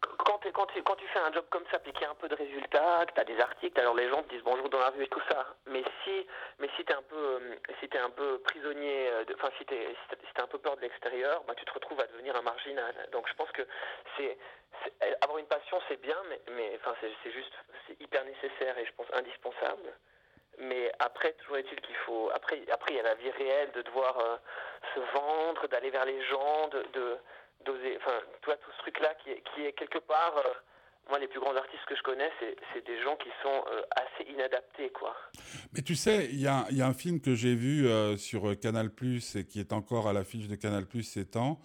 Quand, 0.00 0.96
tu, 0.96 1.06
fais 1.08 1.18
un 1.18 1.32
job 1.32 1.44
comme 1.50 1.64
ça, 1.70 1.78
puis 1.78 1.92
qu'il 1.92 2.02
y 2.02 2.04
a 2.04 2.10
un 2.10 2.14
peu 2.14 2.28
de 2.28 2.34
résultats, 2.34 3.04
que 3.06 3.14
tu 3.14 3.20
as 3.20 3.24
des 3.24 3.40
articles, 3.40 3.80
alors 3.80 3.94
les 3.94 4.08
gens 4.08 4.22
te 4.22 4.28
disent 4.30 4.42
bonjour 4.44 4.68
dans 4.68 4.78
la 4.78 4.90
rue 4.90 5.04
et 5.04 5.08
tout 5.08 5.22
ça. 5.28 5.46
Mais 5.66 5.82
si, 6.04 6.26
mais 6.58 6.68
si 6.76 6.84
tu 6.84 6.92
es 6.92 6.94
un 6.94 7.02
peu, 7.02 7.16
euh, 7.16 7.56
si 7.80 7.88
t'es 7.88 7.98
un 7.98 8.10
peu 8.10 8.38
prisonnier, 8.40 9.08
euh, 9.10 9.24
enfin 9.34 9.50
si 9.58 9.64
tu 9.64 9.74
si 9.74 10.40
as 10.40 10.42
un 10.42 10.46
peu 10.46 10.58
peur 10.58 10.76
de 10.76 10.82
l'extérieur, 10.82 11.42
bah, 11.46 11.54
tu 11.56 11.64
te 11.64 11.72
retrouves 11.72 12.00
à 12.00 12.06
devenir 12.06 12.36
un 12.36 12.42
marginal. 12.42 12.94
Donc 13.12 13.28
je 13.28 13.34
pense 13.34 13.50
que 13.52 13.62
c'est 14.16 14.38
euh, 15.02 15.14
avoir 15.22 15.38
une 15.38 15.46
passion, 15.46 15.80
c'est 15.88 16.00
bien, 16.00 16.18
mais, 16.50 16.72
enfin 16.76 16.94
c'est 17.00 17.32
juste, 17.32 17.52
hyper 18.00 18.24
nécessaire 18.24 18.78
et 18.78 18.86
je 18.86 18.92
pense 18.92 19.06
indispensable. 19.12 19.92
Mais 20.58 20.92
après, 20.98 21.32
toujours 21.34 21.58
est-il 21.58 21.80
qu'il 21.80 21.94
faut. 21.96 22.30
Après, 22.34 22.60
après, 22.72 22.92
il 22.92 22.96
y 22.96 23.00
a 23.00 23.04
la 23.04 23.14
vie 23.14 23.30
réelle 23.30 23.70
de 23.72 23.82
devoir 23.82 24.40
se 24.92 25.00
vendre, 25.16 25.68
d'aller 25.68 25.90
vers 25.90 26.04
les 26.04 26.20
gens, 26.24 26.68
de 26.68 27.18
d'oser. 27.64 27.96
Enfin, 27.96 28.18
tu 28.42 28.46
vois, 28.46 28.56
tout 28.56 28.70
ce 28.76 28.82
truc-là 28.82 29.14
qui 29.22 29.30
est, 29.30 29.42
qui 29.54 29.64
est 29.66 29.72
quelque 29.72 29.98
part. 29.98 30.34
euh, 30.36 30.50
moi, 31.10 31.18
les 31.18 31.28
plus 31.28 31.40
grands 31.40 31.56
artistes 31.56 31.84
que 31.88 31.96
je 31.96 32.02
connais, 32.02 32.30
c'est, 32.38 32.86
des 32.86 33.02
gens 33.02 33.16
qui 33.16 33.30
sont 33.42 33.64
euh, 33.72 33.80
assez 33.96 34.30
inadaptés, 34.30 34.90
quoi. 34.90 35.16
Mais 35.72 35.80
tu 35.80 35.94
sais, 35.94 36.26
il 36.26 36.38
y 36.38 36.46
a, 36.46 36.66
il 36.70 36.76
y 36.76 36.82
a 36.82 36.86
un 36.86 36.92
film 36.92 37.20
que 37.20 37.34
j'ai 37.34 37.54
vu 37.54 37.86
euh, 37.86 38.18
sur 38.18 38.58
Canal 38.60 38.90
Plus 38.90 39.36
et 39.36 39.46
qui 39.46 39.58
est 39.58 39.72
encore 39.72 40.06
à 40.06 40.12
l'affiche 40.12 40.48
de 40.48 40.54
Canal 40.54 40.84
Plus 40.86 41.04
ces 41.04 41.24
temps. 41.24 41.60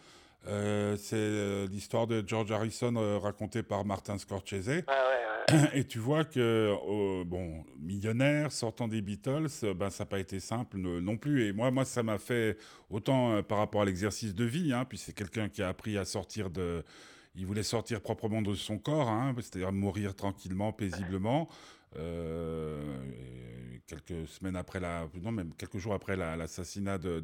C'est 0.45 1.67
l'histoire 1.69 2.05
de 2.05 2.21
George 2.25 2.51
Harrison 2.51 3.19
racontée 3.21 3.63
par 3.63 3.85
Martin 3.85 4.17
Scorsese. 4.17 4.83
Ah 4.87 5.09
ouais, 5.09 5.25
ouais. 5.25 5.32
Et 5.73 5.83
tu 5.85 5.99
vois 5.99 6.23
que, 6.23 6.39
euh, 6.39 7.23
bon, 7.25 7.65
millionnaire, 7.79 8.51
sortant 8.51 8.87
des 8.87 9.01
Beatles, 9.01 9.47
euh, 9.63 9.73
ben, 9.73 9.89
ça 9.89 10.03
n'a 10.03 10.07
pas 10.07 10.19
été 10.19 10.39
simple 10.39 10.77
ne- 10.77 10.99
non 10.99 11.17
plus. 11.17 11.45
Et 11.47 11.53
moi, 11.53 11.69
moi 11.71 11.85
ça 11.85 12.01
m'a 12.03 12.17
fait, 12.17 12.57
autant 12.89 13.33
euh, 13.33 13.41
par 13.41 13.57
rapport 13.57 13.81
à 13.81 13.85
l'exercice 13.85 14.33
de 14.35 14.45
vie, 14.45 14.71
hein, 14.73 14.85
puis 14.85 14.97
c'est 14.97 15.13
quelqu'un 15.13 15.49
qui 15.49 15.61
a 15.61 15.67
appris 15.69 15.97
à 15.97 16.05
sortir 16.05 16.49
de... 16.49 16.83
Il 17.35 17.45
voulait 17.47 17.63
sortir 17.63 18.01
proprement 18.01 18.41
de 18.43 18.53
son 18.53 18.77
corps, 18.77 19.09
hein, 19.09 19.33
c'est-à-dire 19.37 19.71
mourir 19.71 20.15
tranquillement, 20.15 20.71
paisiblement. 20.71 21.49
Euh, 21.97 22.81
quelques 23.87 24.27
semaines 24.27 24.55
après 24.55 24.79
la... 24.79 25.07
Non, 25.21 25.31
même 25.31 25.53
quelques 25.55 25.77
jours 25.77 25.93
après 25.93 26.15
la- 26.15 26.35
l'assassinat 26.37 26.97
de, 26.99 27.19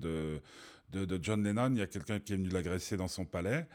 de 0.91 1.19
John 1.21 1.43
Lennon, 1.43 1.71
il 1.73 1.79
y 1.79 1.81
a 1.81 1.87
quelqu'un 1.87 2.19
qui 2.19 2.33
est 2.33 2.35
venu 2.37 2.49
l'agresser 2.49 2.97
dans 2.97 3.07
son 3.07 3.25
palais. 3.25 3.67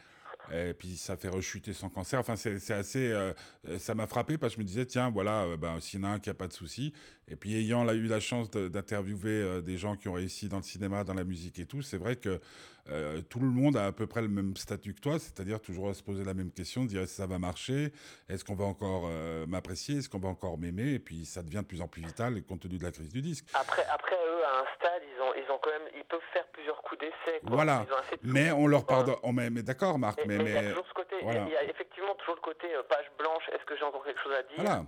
Et 0.53 0.73
puis 0.73 0.95
ça 0.97 1.17
fait 1.17 1.29
rechuter 1.29 1.73
son 1.73 1.89
cancer. 1.89 2.19
Enfin, 2.19 2.35
c'est 2.35 2.71
assez. 2.71 3.11
euh, 3.11 3.33
ça 3.79 3.95
m'a 3.95 4.07
frappé 4.07 4.37
parce 4.37 4.53
que 4.53 4.61
je 4.61 4.63
me 4.63 4.67
disais, 4.67 4.85
tiens, 4.85 5.09
voilà, 5.09 5.43
euh, 5.43 5.57
ben, 5.57 5.79
s'il 5.79 5.99
y 5.99 6.03
en 6.03 6.07
a 6.07 6.11
un 6.11 6.19
qui 6.19 6.29
n'a 6.29 6.33
pas 6.33 6.47
de 6.47 6.53
souci. 6.53 6.93
Et 7.27 7.35
puis 7.35 7.55
ayant 7.55 7.83
là, 7.83 7.93
eu 7.93 8.07
la 8.07 8.19
chance 8.19 8.51
d'interviewer 8.51 9.41
euh, 9.41 9.61
des 9.61 9.77
gens 9.77 9.95
qui 9.95 10.07
ont 10.07 10.13
réussi 10.13 10.47
dans 10.47 10.57
le 10.57 10.63
cinéma, 10.63 11.03
dans 11.03 11.13
la 11.15 11.23
musique 11.23 11.57
et 11.59 11.65
tout, 11.65 11.81
c'est 11.81 11.97
vrai 11.97 12.17
que 12.17 12.39
euh, 12.91 13.21
tout 13.21 13.39
le 13.39 13.47
monde 13.47 13.77
a 13.77 13.87
à 13.87 13.91
peu 13.91 14.05
près 14.05 14.21
le 14.21 14.27
même 14.27 14.55
statut 14.55 14.93
que 14.93 15.01
toi, 15.01 15.17
c'est-à-dire 15.17 15.59
toujours 15.59 15.89
à 15.89 15.95
se 15.95 16.03
poser 16.03 16.23
la 16.23 16.35
même 16.35 16.51
question, 16.51 16.83
de 16.83 16.89
dire 16.89 17.01
est-ce 17.01 17.13
que 17.13 17.23
ça 17.23 17.25
va 17.25 17.39
marcher, 17.39 17.91
est-ce 18.29 18.45
qu'on 18.45 18.53
va 18.53 18.65
encore 18.65 19.07
euh, 19.09 19.47
m'apprécier, 19.47 19.97
est-ce 19.97 20.09
qu'on 20.09 20.19
va 20.19 20.29
encore 20.29 20.59
m'aimer, 20.59 20.93
et 20.93 20.99
puis 20.99 21.25
ça 21.25 21.41
devient 21.41 21.61
de 21.61 21.67
plus 21.67 21.81
en 21.81 21.87
plus 21.87 22.03
vital 22.03 22.39
compte 22.43 22.61
tenu 22.61 22.77
de 22.77 22.83
la 22.83 22.91
crise 22.91 23.09
du 23.09 23.23
disque. 23.23 23.47
Après, 23.55 23.83
après, 23.91 24.15
eux, 24.15 24.45
à 24.45 24.59
un 24.59 24.75
stade, 24.75 25.01
ils 25.01 25.19
ont, 25.19 25.33
ils 25.33 25.51
ont 25.51 25.57
quand 25.63 25.71
même, 25.71 25.89
ils 25.97 26.03
peuvent 26.03 26.19
faire 26.31 26.45
plusieurs 26.49 26.79
coups 26.83 27.01
d'essai. 27.01 27.39
Voilà. 27.41 27.87
Mais 28.21 28.51
on 28.51 28.67
leur 28.67 28.85
pardonne. 28.85 29.15
mais 29.33 29.49
mais 29.49 29.63
d'accord, 29.63 29.97
Marc, 29.97 30.19
mais. 30.27 30.37
mais 30.37 30.51
il 30.51 30.53
y 30.53 30.57
a 30.57 30.69
toujours 30.69 30.87
ce 30.87 30.93
côté, 30.93 31.15
y 31.15 31.19
a- 31.19 31.23
voilà. 31.23 31.45
il 31.47 31.53
y, 31.53 31.57
a 31.57 31.63
effectivement 31.63 32.13
toujours 32.19 32.35
le 32.35 32.41
côté 32.41 32.67
page 32.87 33.11
blanche. 33.17 33.43
Est-ce 33.51 33.65
que 33.65 33.75
j'ai 33.75 33.83
encore 33.83 34.03
quelque 34.03 34.21
chose 34.21 34.33
à 34.33 34.43
dire? 34.43 34.57
Voilà. 34.57 34.85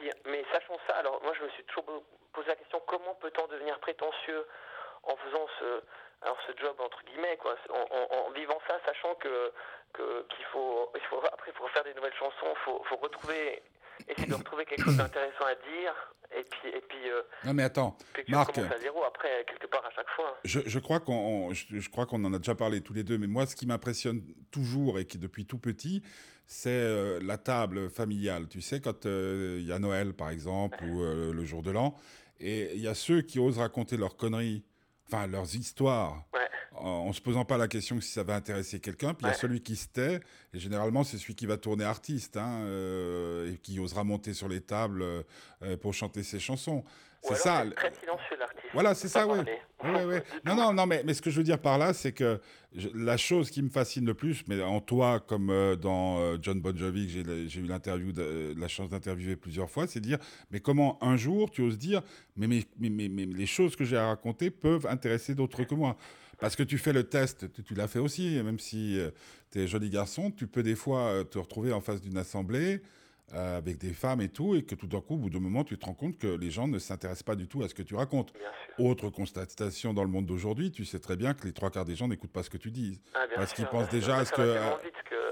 Oui, 0.00 0.10
mais 0.26 0.44
sachant 0.52 0.76
ça, 0.86 0.96
alors 0.96 1.22
moi 1.22 1.32
je 1.38 1.44
me 1.44 1.48
suis 1.50 1.64
toujours 1.64 2.02
posé 2.32 2.48
la 2.48 2.56
question 2.56 2.80
comment 2.86 3.14
peut-on 3.16 3.46
devenir 3.48 3.78
prétentieux 3.80 4.46
en 5.02 5.16
faisant 5.16 5.46
ce, 5.58 5.82
alors 6.22 6.38
ce 6.46 6.52
job 6.58 6.76
entre 6.80 7.02
guillemets 7.04 7.36
quoi, 7.38 7.54
en, 7.70 7.96
en- 7.96 8.26
en 8.26 8.30
vivant 8.30 8.58
ça, 8.68 8.78
sachant 8.86 9.14
que 9.16 9.52
que- 9.92 10.22
qu'il 10.28 10.44
faut, 10.46 10.90
il 10.94 11.00
faut 11.02 11.20
après 11.32 11.52
pour 11.52 11.68
faire 11.70 11.82
des 11.84 11.94
nouvelles 11.94 12.14
chansons, 12.14 12.54
faut, 12.64 12.82
faut 12.84 12.96
retrouver, 12.96 13.60
essayer 14.08 14.26
de 14.28 14.34
retrouver 14.34 14.64
quelque 14.64 14.84
chose 14.84 14.96
d'intéressant 14.96 15.44
à 15.44 15.54
dire, 15.54 15.94
et 16.38 16.42
puis 16.44 16.68
et 16.68 16.80
puis, 16.88 17.10
euh, 17.10 17.22
Non, 17.44 17.54
mais 17.54 17.62
attends. 17.64 17.96
Marc. 18.28 18.56
à 18.58 18.78
zéro 18.78 19.02
après 19.04 19.44
quelque 19.48 19.66
part 19.66 19.84
à 19.84 19.90
chaque 19.90 20.08
fois. 20.10 20.38
Je, 20.44 20.60
je 20.66 20.78
crois 20.78 21.00
qu'on 21.00 21.12
on- 21.48 21.52
je, 21.52 21.66
je 21.78 21.88
crois 21.90 22.06
qu'on 22.06 22.24
en 22.24 22.32
a 22.34 22.38
déjà 22.38 22.54
parlé 22.54 22.80
tous 22.80 22.92
les 22.92 23.02
deux, 23.02 23.18
mais 23.18 23.26
moi, 23.26 23.46
ce 23.46 23.56
qui 23.56 23.66
m'impressionne 23.66 24.22
toujours 24.50 24.98
et 24.98 25.04
qui 25.06 25.18
depuis 25.18 25.44
tout 25.46 25.58
petit, 25.58 26.02
c'est 26.46 26.70
euh, 26.70 27.20
la 27.22 27.38
table 27.38 27.90
familiale. 27.90 28.48
Tu 28.48 28.60
sais, 28.60 28.80
quand 28.80 29.06
euh, 29.06 29.56
il 29.60 29.66
y 29.66 29.72
a 29.72 29.78
Noël, 29.78 30.14
par 30.14 30.30
exemple, 30.30 30.82
ou 30.84 31.00
le 31.02 31.44
jour 31.44 31.62
de 31.62 31.70
l'an, 31.70 31.96
et 32.40 32.72
il 32.74 32.80
y 32.80 32.88
a 32.88 32.94
ceux 32.94 33.20
qui 33.22 33.38
osent 33.38 33.58
raconter 33.58 33.96
leurs 33.96 34.16
conneries, 34.16 34.64
enfin 35.06 35.26
leurs 35.26 35.54
histoires, 35.56 36.24
Ouais. 36.32 36.40
En, 36.82 37.12
se 37.12 37.20
posant 37.20 37.44
pas 37.44 37.56
la 37.58 37.68
question 37.68 38.00
si 38.00 38.10
ça 38.10 38.22
va 38.22 38.34
intéresser 38.34 38.80
quelqu'un. 38.80 39.14
Puis 39.14 39.26
il 39.26 39.28
y 39.28 39.30
a 39.30 39.34
celui 39.34 39.60
qui 39.60 39.76
se 39.76 39.88
tait, 39.88 40.20
et 40.54 40.58
généralement 40.58 41.04
c'est 41.04 41.18
celui 41.18 41.34
qui 41.34 41.46
va 41.46 41.56
tourner 41.56 41.84
artiste, 41.84 42.36
hein, 42.36 42.62
euh, 42.64 43.52
et 43.52 43.56
qui 43.58 43.78
osera 43.78 44.04
monter 44.04 44.34
sur 44.34 44.48
les 44.48 44.60
tables 44.60 45.02
euh, 45.02 45.76
pour 45.80 45.94
chanter 45.94 46.22
ses 46.22 46.38
chansons. 46.40 46.84
C'est 47.22 47.36
ça. 47.36 47.64
très 47.76 47.92
silencieux 47.92 48.36
l'artiste. 48.38 48.64
Voilà, 48.72 48.94
c'est 48.94 49.08
ça, 49.08 49.26
parler. 49.26 49.58
Ouais, 49.84 50.04
ouais. 50.06 50.22
Non, 50.46 50.54
non, 50.54 50.72
non, 50.72 50.86
mais, 50.86 51.02
mais 51.04 51.12
ce 51.12 51.20
que 51.20 51.28
je 51.28 51.36
veux 51.36 51.42
dire 51.42 51.58
par 51.58 51.76
là, 51.76 51.92
c'est 51.92 52.12
que 52.12 52.40
je- 52.74 52.88
la 52.94 53.18
chose 53.18 53.50
qui 53.50 53.60
me 53.62 53.68
fascine 53.68 54.06
le 54.06 54.14
plus, 54.14 54.42
mais 54.48 54.62
en 54.62 54.80
toi, 54.80 55.20
comme 55.20 55.50
euh, 55.50 55.76
dans 55.76 56.18
euh, 56.18 56.38
John 56.40 56.62
Bon 56.62 56.74
Jovi, 56.74 57.06
que 57.08 57.46
j'ai 57.46 57.60
eu 57.60 57.64
l'interview, 57.66 58.10
la 58.56 58.68
chance 58.68 58.88
d'interviewer 58.88 59.36
plusieurs 59.36 59.68
fois, 59.68 59.86
c'est 59.86 60.00
de 60.00 60.06
dire, 60.06 60.18
mais 60.50 60.60
comment 60.60 60.96
un 61.04 61.18
jour 61.18 61.50
tu 61.50 61.60
oses 61.60 61.76
dire, 61.76 62.00
mais, 62.36 62.46
mais, 62.46 62.64
mais, 62.78 62.88
mais, 62.88 63.08
mais 63.10 63.26
les 63.26 63.46
choses 63.46 63.76
que 63.76 63.84
j'ai 63.84 63.98
à 63.98 64.06
raconter 64.06 64.50
peuvent 64.50 64.86
intéresser 64.86 65.34
d'autres 65.34 65.64
que 65.64 65.74
moi 65.74 65.98
parce 66.40 66.56
que 66.56 66.62
tu 66.62 66.78
fais 66.78 66.92
le 66.92 67.04
test, 67.04 67.52
tu, 67.52 67.62
tu 67.62 67.74
l'as 67.74 67.88
fait 67.88 67.98
aussi, 67.98 68.40
même 68.42 68.58
si 68.58 68.98
tu 69.52 69.60
es 69.60 69.66
joli 69.66 69.90
garçon, 69.90 70.30
tu 70.30 70.46
peux 70.46 70.62
des 70.62 70.76
fois 70.76 71.00
euh, 71.08 71.24
te 71.24 71.38
retrouver 71.38 71.72
en 71.72 71.80
face 71.80 72.00
d'une 72.00 72.16
assemblée 72.18 72.80
euh, 73.34 73.58
avec 73.58 73.78
des 73.78 73.92
femmes 73.92 74.20
et 74.20 74.28
tout, 74.28 74.54
et 74.56 74.62
que 74.64 74.74
tout 74.74 74.86
d'un 74.88 75.00
coup, 75.00 75.14
au 75.14 75.18
bout 75.18 75.30
d'un 75.30 75.38
moment, 75.40 75.62
tu 75.64 75.78
te 75.78 75.86
rends 75.86 75.94
compte 75.94 76.18
que 76.18 76.26
les 76.26 76.50
gens 76.50 76.66
ne 76.66 76.78
s'intéressent 76.78 77.22
pas 77.22 77.36
du 77.36 77.46
tout 77.46 77.62
à 77.62 77.68
ce 77.68 77.74
que 77.74 77.82
tu 77.82 77.94
racontes. 77.94 78.32
Autre 78.78 79.08
constatation 79.10 79.92
dans 79.94 80.02
le 80.02 80.08
monde 80.10 80.26
d'aujourd'hui, 80.26 80.70
tu 80.72 80.84
sais 80.84 80.98
très 80.98 81.16
bien 81.16 81.34
que 81.34 81.46
les 81.46 81.52
trois 81.52 81.70
quarts 81.70 81.84
des 81.84 81.94
gens 81.96 82.08
n'écoutent 82.08 82.32
pas 82.32 82.42
ce 82.42 82.50
que 82.50 82.56
tu 82.58 82.70
dis. 82.70 83.00
Ah, 83.14 83.20
Parce 83.36 83.52
qu'ils 83.52 83.66
pensent 83.66 83.88
déjà 83.90 84.16
à 84.16 84.24
ce 84.24 84.32
que, 84.32 84.40
euh, 84.40 84.70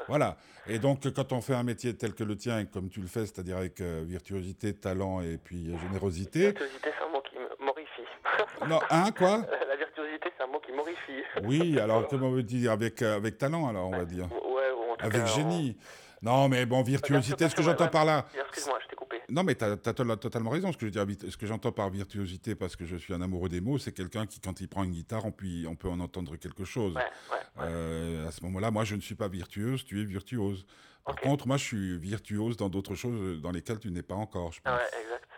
Voilà. 0.06 0.36
Et 0.68 0.78
donc, 0.78 1.12
quand 1.12 1.32
on 1.32 1.40
fait 1.40 1.54
un 1.54 1.62
métier 1.64 1.94
tel 1.96 2.14
que 2.14 2.24
le 2.24 2.36
tien, 2.36 2.60
et 2.60 2.66
comme 2.66 2.88
tu 2.88 3.00
le 3.00 3.06
fais, 3.08 3.20
c'est-à-dire 3.26 3.56
avec 3.56 3.80
euh, 3.80 4.04
virtuosité, 4.06 4.74
talent 4.74 5.20
et 5.22 5.38
puis 5.38 5.70
euh, 5.72 5.78
générosité. 5.78 6.40
Virtuosité, 6.52 6.90
c'est 6.98 7.04
un 7.04 7.10
mot 7.12 7.22
qui 7.22 7.36
m- 7.36 7.48
morifie. 7.60 8.68
Non, 8.68 8.80
hein, 8.90 9.10
quoi 9.16 9.38
La 9.68 9.76
virtuosité, 9.76 10.28
c'est 10.36 10.44
un 10.44 10.46
mot 10.46 10.60
qui 10.60 10.72
morifie. 10.72 11.22
Oui, 11.44 11.78
alors 11.78 12.06
comment 12.08 12.28
on 12.28 12.32
veut 12.32 12.42
dire 12.42 12.72
Avec, 12.72 13.02
euh, 13.02 13.16
avec 13.16 13.38
talent, 13.38 13.68
alors, 13.68 13.88
on 13.88 13.96
va 13.96 14.04
dire. 14.04 14.28
Ouais, 14.32 14.70
ou 14.76 14.92
en 14.92 14.96
tout 14.96 15.04
Avec 15.06 15.20
cas, 15.24 15.26
génie. 15.26 15.76
Non, 16.22 16.48
mais 16.48 16.66
bon, 16.66 16.82
virtuosité, 16.82 17.48
ce 17.48 17.54
que 17.54 17.62
j'entends 17.62 17.88
par 17.88 18.04
là. 18.04 18.26
Excuse-moi, 18.48 18.78
je 18.82 18.88
t'ai 18.88 18.96
coupé. 18.96 19.16
Non, 19.28 19.44
mais 19.44 19.54
tu 19.54 19.64
as, 19.64 19.76
totalement 19.76 20.50
raison. 20.50 20.72
Ce 20.72 20.76
que, 20.76 20.80
je 20.80 20.86
veux 20.86 20.90
dire, 20.90 21.04
vit- 21.06 21.30
ce 21.30 21.36
que 21.36 21.46
j'entends 21.46 21.70
par 21.70 21.90
virtuosité, 21.90 22.54
parce 22.54 22.74
que 22.74 22.84
je 22.84 22.96
suis 22.96 23.14
un 23.14 23.20
amoureux 23.20 23.48
des 23.48 23.60
mots, 23.60 23.78
c'est 23.78 23.92
quelqu'un 23.92 24.26
qui, 24.26 24.40
quand 24.40 24.60
il 24.60 24.68
prend 24.68 24.82
une 24.84 24.90
guitare, 24.92 25.24
on 25.24 25.30
peut, 25.30 25.46
on 25.68 25.76
peut 25.76 25.88
en 25.88 26.00
entendre 26.00 26.34
quelque 26.36 26.64
chose. 26.64 26.94
Ouais, 26.94 27.02
ouais. 27.30 27.62
ouais. 27.62 27.68
Euh, 27.70 28.26
à 28.28 28.32
ce 28.32 28.42
moment-là, 28.44 28.70
moi, 28.70 28.84
je 28.84 28.96
ne 28.96 29.00
suis 29.00 29.14
pas 29.14 29.28
virtueuse, 29.28 29.84
tu 29.84 30.00
es 30.00 30.04
virtuose. 30.04 30.66
Par 31.04 31.16
contre, 31.16 31.46
moi, 31.46 31.56
je 31.56 31.64
suis 31.64 31.98
virtuose 31.98 32.56
dans 32.56 32.68
d'autres 32.68 32.94
choses 32.94 33.40
dans 33.40 33.50
lesquelles 33.50 33.78
tu 33.78 33.90
n'es 33.90 34.02
pas 34.02 34.14
encore, 34.16 34.52
je 34.52 34.60
pense. 34.60 34.74
Ouais, 34.74 34.84
exact, 35.02 35.24
sûr. 35.30 35.37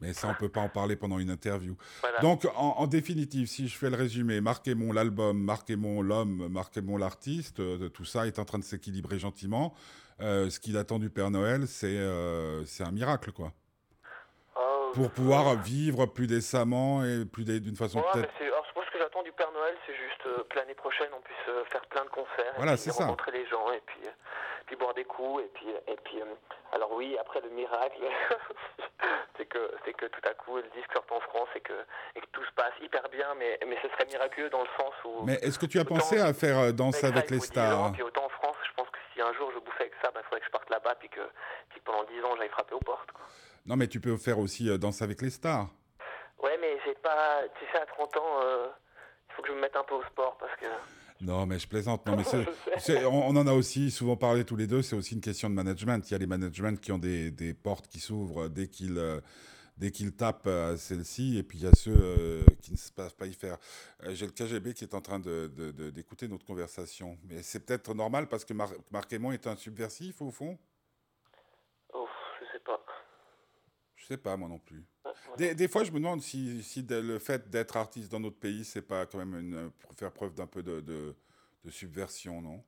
Mais 0.00 0.12
ça, 0.12 0.28
on 0.28 0.34
peut 0.34 0.48
pas 0.48 0.60
en 0.60 0.68
parler 0.68 0.96
pendant 0.96 1.18
une 1.18 1.30
interview. 1.30 1.76
Voilà. 2.00 2.20
Donc, 2.20 2.46
en, 2.56 2.74
en 2.78 2.86
définitive, 2.86 3.46
si 3.46 3.68
je 3.68 3.76
fais 3.76 3.90
le 3.90 3.96
résumé, 3.96 4.40
Marc 4.40 4.66
Aymon, 4.68 4.92
l'album, 4.92 5.38
Marc 5.38 5.68
Aymon, 5.70 6.00
l'homme, 6.02 6.48
Marc 6.48 6.76
Aymon, 6.76 6.96
l'artiste, 6.96 7.60
euh, 7.60 7.88
tout 7.90 8.04
ça 8.04 8.26
est 8.26 8.38
en 8.38 8.44
train 8.44 8.58
de 8.58 8.64
s'équilibrer 8.64 9.18
gentiment. 9.18 9.74
Euh, 10.22 10.50
ce 10.50 10.60
qu'il 10.60 10.76
attend 10.76 10.98
du 10.98 11.10
Père 11.10 11.30
Noël, 11.30 11.66
c'est 11.66 11.96
euh, 11.98 12.62
un 12.80 12.90
miracle, 12.92 13.32
quoi. 13.32 13.52
Oh, 14.56 14.90
Pour 14.94 15.10
pouvoir 15.10 15.54
vivre 15.62 16.06
plus 16.06 16.26
décemment 16.26 17.04
et 17.04 17.24
plus 17.24 17.44
d'une 17.44 17.76
façon 17.76 17.98
Ouais, 18.00 18.04
peut-être... 18.12 18.32
moi 18.74 18.84
ce 18.86 18.90
que 18.92 18.98
j'attends 18.98 19.22
du 19.22 19.32
Père 19.32 19.52
Noël, 19.52 19.74
c'est 19.86 19.94
juste 19.94 20.26
euh, 20.26 20.44
que 20.50 20.56
l'année 20.58 20.74
prochaine 20.74 21.08
on 21.16 21.20
puisse 21.20 21.36
euh, 21.48 21.64
faire 21.70 21.86
plein 21.86 22.04
de 22.04 22.10
concerts, 22.10 22.52
Voilà, 22.56 22.72
et 22.72 22.74
puis 22.74 22.84
c'est 22.84 22.90
ça. 22.92 23.04
rencontrer 23.04 23.32
les 23.32 23.46
gens 23.46 23.70
et 23.72 23.80
puis, 23.86 24.00
puis 24.66 24.76
boire 24.76 24.92
des 24.94 25.04
coups 25.04 25.42
et 25.44 25.50
puis 25.54 25.66
et 25.86 25.96
puis 26.04 26.18
alors 26.72 26.92
oui 26.94 27.16
après 27.20 27.40
le 27.40 27.50
miracle, 27.50 28.00
c'est 29.40 29.46
que 29.46 29.72
c'est 29.84 29.94
que 29.94 30.06
tout 30.06 30.20
à 30.28 30.34
coup 30.34 30.56
le 30.56 30.68
disque 30.76 30.92
sort 30.92 31.06
en 31.10 31.20
France 31.20 31.48
et 31.56 31.60
que 31.60 31.72
et 32.14 32.20
que 32.20 32.26
tout 32.32 32.44
se 32.44 32.52
passe 32.52 32.72
hyper 32.82 33.08
bien, 33.08 33.34
mais 33.38 33.58
mais 33.66 33.76
ce 33.82 33.88
serait 33.88 34.04
miraculeux 34.06 34.50
dans 34.50 34.60
le 34.60 34.68
sens 34.78 34.92
où 35.04 35.24
Mais 35.24 35.38
est-ce 35.40 35.58
que 35.58 35.66
tu 35.66 35.78
as 35.78 35.84
pensé 35.84 36.20
à 36.20 36.34
faire 36.34 36.58
euh, 36.58 36.72
Danse 36.72 37.02
avec 37.02 37.30
les 37.30 37.38
10 37.38 37.42
ans, 37.42 37.46
stars 37.46 37.92
puis 37.92 38.02
autant 38.02 38.26
en 38.26 38.28
France, 38.28 38.56
je 38.68 38.74
pense 38.76 38.88
que 38.90 38.98
si 39.14 39.22
un 39.22 39.32
jour 39.32 39.50
je 39.54 39.58
bouffais 39.60 39.84
avec 39.84 39.94
ça, 40.02 40.10
il 40.14 40.22
faudrait 40.24 40.40
que 40.40 40.46
je 40.46 40.50
parte 40.50 40.68
là-bas 40.68 40.94
puis 40.96 41.08
que, 41.08 41.20
puis 41.70 41.80
que 41.80 41.84
pendant 41.84 42.04
10 42.04 42.24
ans 42.24 42.36
j'aille 42.36 42.50
frapper 42.50 42.74
aux 42.74 42.80
portes. 42.80 43.10
Quoi. 43.12 43.24
Non, 43.66 43.76
mais 43.76 43.86
tu 43.86 44.00
peux 44.00 44.16
faire 44.16 44.38
aussi 44.38 44.68
euh, 44.68 44.76
Danse 44.76 45.00
avec 45.00 45.22
les 45.22 45.30
stars. 45.30 45.68
Ouais, 46.42 46.56
mais 46.60 46.78
j'ai 46.84 46.94
pas. 46.94 47.42
Tu 47.58 47.64
sais, 47.72 47.80
à 47.80 47.86
30 47.86 48.16
ans, 48.16 48.40
euh, 48.42 48.68
il 49.28 49.34
faut 49.34 49.42
que 49.42 49.48
je 49.48 49.54
me 49.54 49.60
mette 49.60 49.76
un 49.76 49.84
peu 49.84 49.94
au 49.94 50.04
sport 50.04 50.36
parce 50.38 50.54
que. 50.56 50.66
Non, 51.20 51.44
mais 51.46 51.58
je 51.58 51.68
plaisante. 51.68 52.06
Non, 52.06 52.16
mais 52.16 52.24
on, 53.04 53.08
on 53.28 53.36
en 53.36 53.46
a 53.46 53.52
aussi 53.52 53.90
souvent 53.90 54.16
parlé 54.16 54.44
tous 54.44 54.56
les 54.56 54.66
deux. 54.66 54.80
C'est 54.82 54.96
aussi 54.96 55.14
une 55.14 55.20
question 55.20 55.50
de 55.50 55.54
management. 55.54 56.08
Il 56.08 56.12
y 56.12 56.14
a 56.14 56.18
les 56.18 56.26
managements 56.26 56.74
qui 56.76 56.92
ont 56.92 56.98
des, 56.98 57.30
des 57.30 57.52
portes 57.54 57.88
qui 57.88 58.00
s'ouvrent 58.00 58.48
dès 58.48 58.68
qu'ils 58.68 58.96
euh, 58.98 59.20
dès 59.76 59.90
qu'ils 59.90 60.12
tapent 60.12 60.46
à 60.46 60.76
celle-ci, 60.76 61.38
et 61.38 61.42
puis 61.42 61.56
il 61.58 61.64
y 61.64 61.66
a 61.66 61.72
ceux 61.74 61.96
euh, 61.96 62.44
qui 62.60 62.72
ne 62.72 62.76
savent 62.76 63.14
pas 63.14 63.24
y 63.26 63.32
faire. 63.32 63.56
Euh, 64.02 64.14
J'ai 64.14 64.26
le 64.26 64.32
KGB 64.32 64.74
qui 64.74 64.84
est 64.84 64.94
en 64.94 65.00
train 65.00 65.18
de- 65.18 65.50
de- 65.56 65.70
de- 65.70 65.88
d'écouter 65.88 66.28
notre 66.28 66.44
conversation. 66.44 67.16
Mais 67.24 67.42
c'est 67.42 67.60
peut-être 67.60 67.94
normal 67.94 68.28
parce 68.28 68.44
que 68.44 68.52
Mar- 68.52 68.74
Marc 68.90 69.10
Aymon 69.14 69.32
est 69.32 69.46
un 69.46 69.56
subversif 69.56 70.20
au 70.20 70.30
fond? 70.30 70.58
Ouf, 71.94 72.10
je 72.40 72.44
sais 72.52 72.62
pas. 72.62 72.78
Je 73.96 73.99
sais 74.14 74.18
pas 74.18 74.36
moi 74.36 74.48
non 74.48 74.58
plus. 74.58 74.84
Ouais. 75.04 75.12
Des, 75.36 75.54
des 75.54 75.68
fois, 75.68 75.84
je 75.84 75.90
me 75.92 75.98
demande 75.98 76.20
si, 76.20 76.62
si 76.62 76.82
de- 76.82 77.00
le 77.00 77.18
fait 77.18 77.48
d'être 77.50 77.76
artiste 77.76 78.10
dans 78.10 78.20
notre 78.20 78.38
pays, 78.38 78.64
c'est 78.64 78.82
pas 78.86 79.06
quand 79.06 79.18
même 79.18 79.34
une, 79.34 79.70
pour 79.80 79.92
faire 79.94 80.12
preuve 80.12 80.34
d'un 80.34 80.46
peu 80.46 80.62
de, 80.62 80.80
de, 80.80 81.14
de 81.64 81.70
subversion, 81.70 82.40
non? 82.40 82.62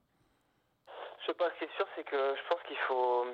Je 1.20 1.26
sais 1.26 1.34
pas, 1.34 1.50
ce 1.50 1.58
qui 1.58 1.64
est 1.64 1.76
sûr, 1.76 1.86
c'est 1.96 2.04
que 2.04 2.16
je 2.36 2.48
pense 2.48 2.62
qu'il 2.66 2.78
faut. 2.88 3.26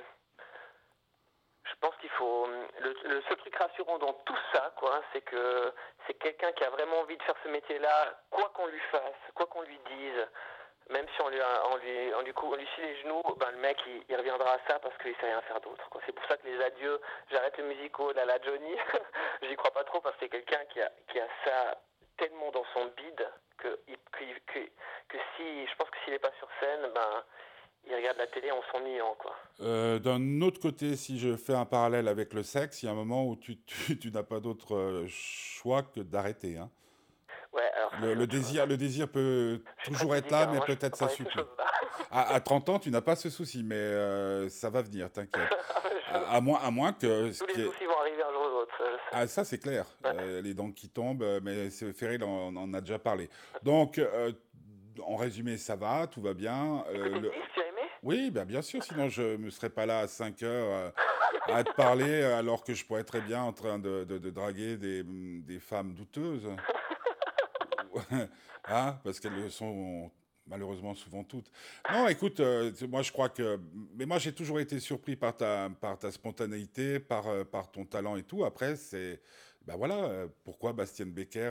Je 1.64 1.74
pense 1.80 1.94
qu'il 2.00 2.10
faut. 2.10 2.46
Le, 2.80 2.94
le 3.14 3.22
seul 3.28 3.36
truc 3.38 3.54
rassurant 3.56 3.98
dans 3.98 4.12
tout 4.24 4.38
ça, 4.52 4.72
quoi, 4.78 5.02
c'est 5.12 5.22
que 5.22 5.72
c'est 6.06 6.14
quelqu'un 6.14 6.52
qui 6.52 6.64
a 6.64 6.70
vraiment 6.70 7.00
envie 7.00 7.16
de 7.16 7.22
faire 7.22 7.36
ce 7.44 7.48
métier-là, 7.48 8.22
quoi 8.30 8.50
qu'on 8.54 8.66
lui 8.66 8.80
fasse, 8.90 9.16
quoi 9.34 9.46
qu'on 9.46 9.62
lui 9.62 9.78
dise, 9.96 10.26
même 10.90 11.06
si 11.14 11.22
on 11.22 11.28
lui, 11.28 11.40
a- 11.40 11.62
on 11.70 11.76
lui, 11.76 12.14
on 12.14 12.22
lui, 12.56 12.66
les 12.78 12.96
genoux, 13.02 13.22
ben 13.38 13.50
le 13.52 13.58
mec 13.58 13.76
il, 14.08 14.16
reviendra 14.16 14.54
à 14.54 14.58
ça 14.68 14.78
parce 14.78 14.96
qu'il 14.98 15.14
sait 15.16 15.26
rien 15.26 15.40
faire 15.42 15.60
d'autre. 15.60 15.88
C'est 16.06 16.12
pour 16.12 16.24
ça 16.26 16.36
que 16.36 16.46
les 16.46 16.60
adieux, 16.62 17.00
j'arrête 17.30 17.56
le 17.58 17.64
musical 17.64 18.18
à 18.18 18.24
la 18.24 18.40
Johnny, 18.40 18.74
j'y 19.42 19.56
crois 19.56 19.70
pas 19.72 19.84
trop 19.84 20.00
parce 20.00 20.14
que 20.16 20.20
c'est 20.24 20.28
quelqu'un 20.30 20.64
qui 20.72 20.80
a, 20.80 20.90
qui 21.12 21.20
a 21.20 21.26
ça 21.44 21.80
tellement 22.16 22.50
dans 22.50 22.64
son 22.74 22.86
bide 22.96 23.28
que, 23.58 23.68
que, 23.86 25.18
si, 25.36 25.66
je 25.66 25.76
pense 25.76 25.90
que 25.90 25.96
s'il 26.04 26.14
est 26.14 26.18
pas 26.18 26.32
sur 26.38 26.48
scène, 26.60 26.90
ben 26.94 27.24
il 27.86 27.94
regarde 27.94 28.18
la 28.18 28.26
télé 28.26 28.50
en 28.50 28.60
s'ennuyant. 28.70 29.16
Euh, 29.60 29.98
D'un 29.98 30.40
autre 30.42 30.60
côté, 30.60 30.96
si 30.96 31.18
je 31.18 31.36
fais 31.36 31.54
un 31.54 31.64
parallèle 31.64 32.08
avec 32.08 32.34
le 32.34 32.42
sexe, 32.42 32.82
il 32.82 32.86
y 32.86 32.88
a 32.88 32.92
un 32.92 32.96
moment 32.96 33.24
où 33.26 33.36
tu, 33.36 33.58
tu, 33.62 33.98
tu 33.98 34.10
n'as 34.10 34.22
pas 34.22 34.40
d'autre 34.40 34.74
euh, 34.74 35.06
choix 35.08 35.82
que 35.82 36.00
d'arrêter. 36.00 36.58
Hein. 36.58 36.70
Le, 38.00 38.14
le 38.14 38.26
désir, 38.26 38.66
le 38.66 38.76
désir 38.76 39.08
peut 39.08 39.60
toujours 39.84 40.14
être 40.14 40.30
là, 40.30 40.46
mais 40.50 40.58
hein, 40.58 40.64
peut-être 40.66 40.96
ces 41.10 41.16
choses-là. 41.24 41.44
À, 42.10 42.34
à 42.34 42.40
30 42.40 42.68
ans, 42.68 42.78
tu 42.78 42.90
n'as 42.90 43.00
pas 43.00 43.16
ce 43.16 43.28
souci, 43.30 43.62
mais 43.64 43.74
euh, 43.76 44.48
ça 44.48 44.70
va 44.70 44.82
venir, 44.82 45.10
t'inquiète. 45.10 45.48
Je- 46.10 46.14
À, 46.14 46.36
à 46.36 46.40
moins, 46.40 46.58
à 46.62 46.70
moins 46.70 46.92
que... 46.92 47.32
ce 47.32 47.40
Tous 47.40 47.46
qui 47.52 47.58
les 47.58 47.64
est- 47.64 47.66
soucis 47.66 47.84
vont 47.86 47.98
arriver 48.00 48.22
un 48.22 48.32
jour 48.32 48.42
ou 48.46 48.58
l'autre. 48.60 48.72
ça. 48.78 48.84
Ah, 49.12 49.26
ça, 49.26 49.44
c'est 49.44 49.58
clair. 49.58 49.84
Ouais. 50.04 50.10
Euh, 50.14 50.40
les 50.42 50.54
dents 50.54 50.70
qui 50.70 50.88
tombent, 50.88 51.22
euh, 51.22 51.40
mais 51.42 51.68
c'est 51.70 51.92
Ferril 51.92 52.22
en, 52.24 52.54
en 52.56 52.72
a 52.74 52.80
déjà 52.80 52.98
parlé. 52.98 53.28
Donc, 53.62 53.98
euh, 53.98 54.32
en 55.04 55.16
résumé, 55.16 55.56
ça 55.58 55.76
va, 55.76 56.06
tout 56.06 56.22
va 56.22 56.32
bien. 56.34 56.82
Euh, 56.88 57.20
le- 57.20 57.30
tu 57.54 57.60
as 57.60 57.66
aimé? 57.68 57.80
Oui, 58.02 58.30
ben, 58.30 58.44
bien 58.46 58.62
sûr, 58.62 58.82
sinon 58.82 59.08
je 59.08 59.22
ne 59.22 59.36
me 59.36 59.50
serais 59.50 59.70
pas 59.70 59.84
là 59.86 59.98
à 60.00 60.06
5 60.08 60.42
heures 60.44 60.92
euh, 61.48 61.52
à 61.52 61.62
te 61.64 61.72
parler 61.72 62.22
euh, 62.22 62.38
alors 62.38 62.62
que 62.64 62.72
je 62.74 62.84
pourrais 62.86 63.04
très 63.04 63.20
bien 63.20 63.42
en 63.42 63.52
train 63.52 63.78
de, 63.78 64.04
de- 64.04 64.18
de 64.18 64.30
draguer 64.30 64.76
des, 64.76 65.02
des 65.04 65.58
femmes 65.58 65.92
douteuses. 65.94 66.46
hein, 68.64 68.98
parce 69.04 69.20
qu'elles 69.20 69.34
le 69.34 69.50
sont 69.50 70.10
malheureusement 70.48 70.94
souvent 70.94 71.24
toutes. 71.24 71.50
Non, 71.90 72.08
écoute, 72.08 72.40
euh, 72.40 72.72
moi 72.88 73.02
je 73.02 73.12
crois 73.12 73.28
que... 73.28 73.60
Mais 73.94 74.06
moi 74.06 74.18
j'ai 74.18 74.32
toujours 74.32 74.60
été 74.60 74.80
surpris 74.80 75.16
par 75.16 75.36
ta, 75.36 75.70
par 75.80 75.98
ta 75.98 76.10
spontanéité, 76.10 76.98
par, 76.98 77.28
euh, 77.28 77.44
par 77.44 77.70
ton 77.70 77.84
talent 77.84 78.16
et 78.16 78.22
tout. 78.22 78.44
Après, 78.44 78.76
c'est... 78.76 79.20
Ben 79.62 79.76
voilà, 79.76 80.04
euh, 80.04 80.28
pourquoi 80.44 80.72
Bastien 80.72 81.06
Becker 81.06 81.50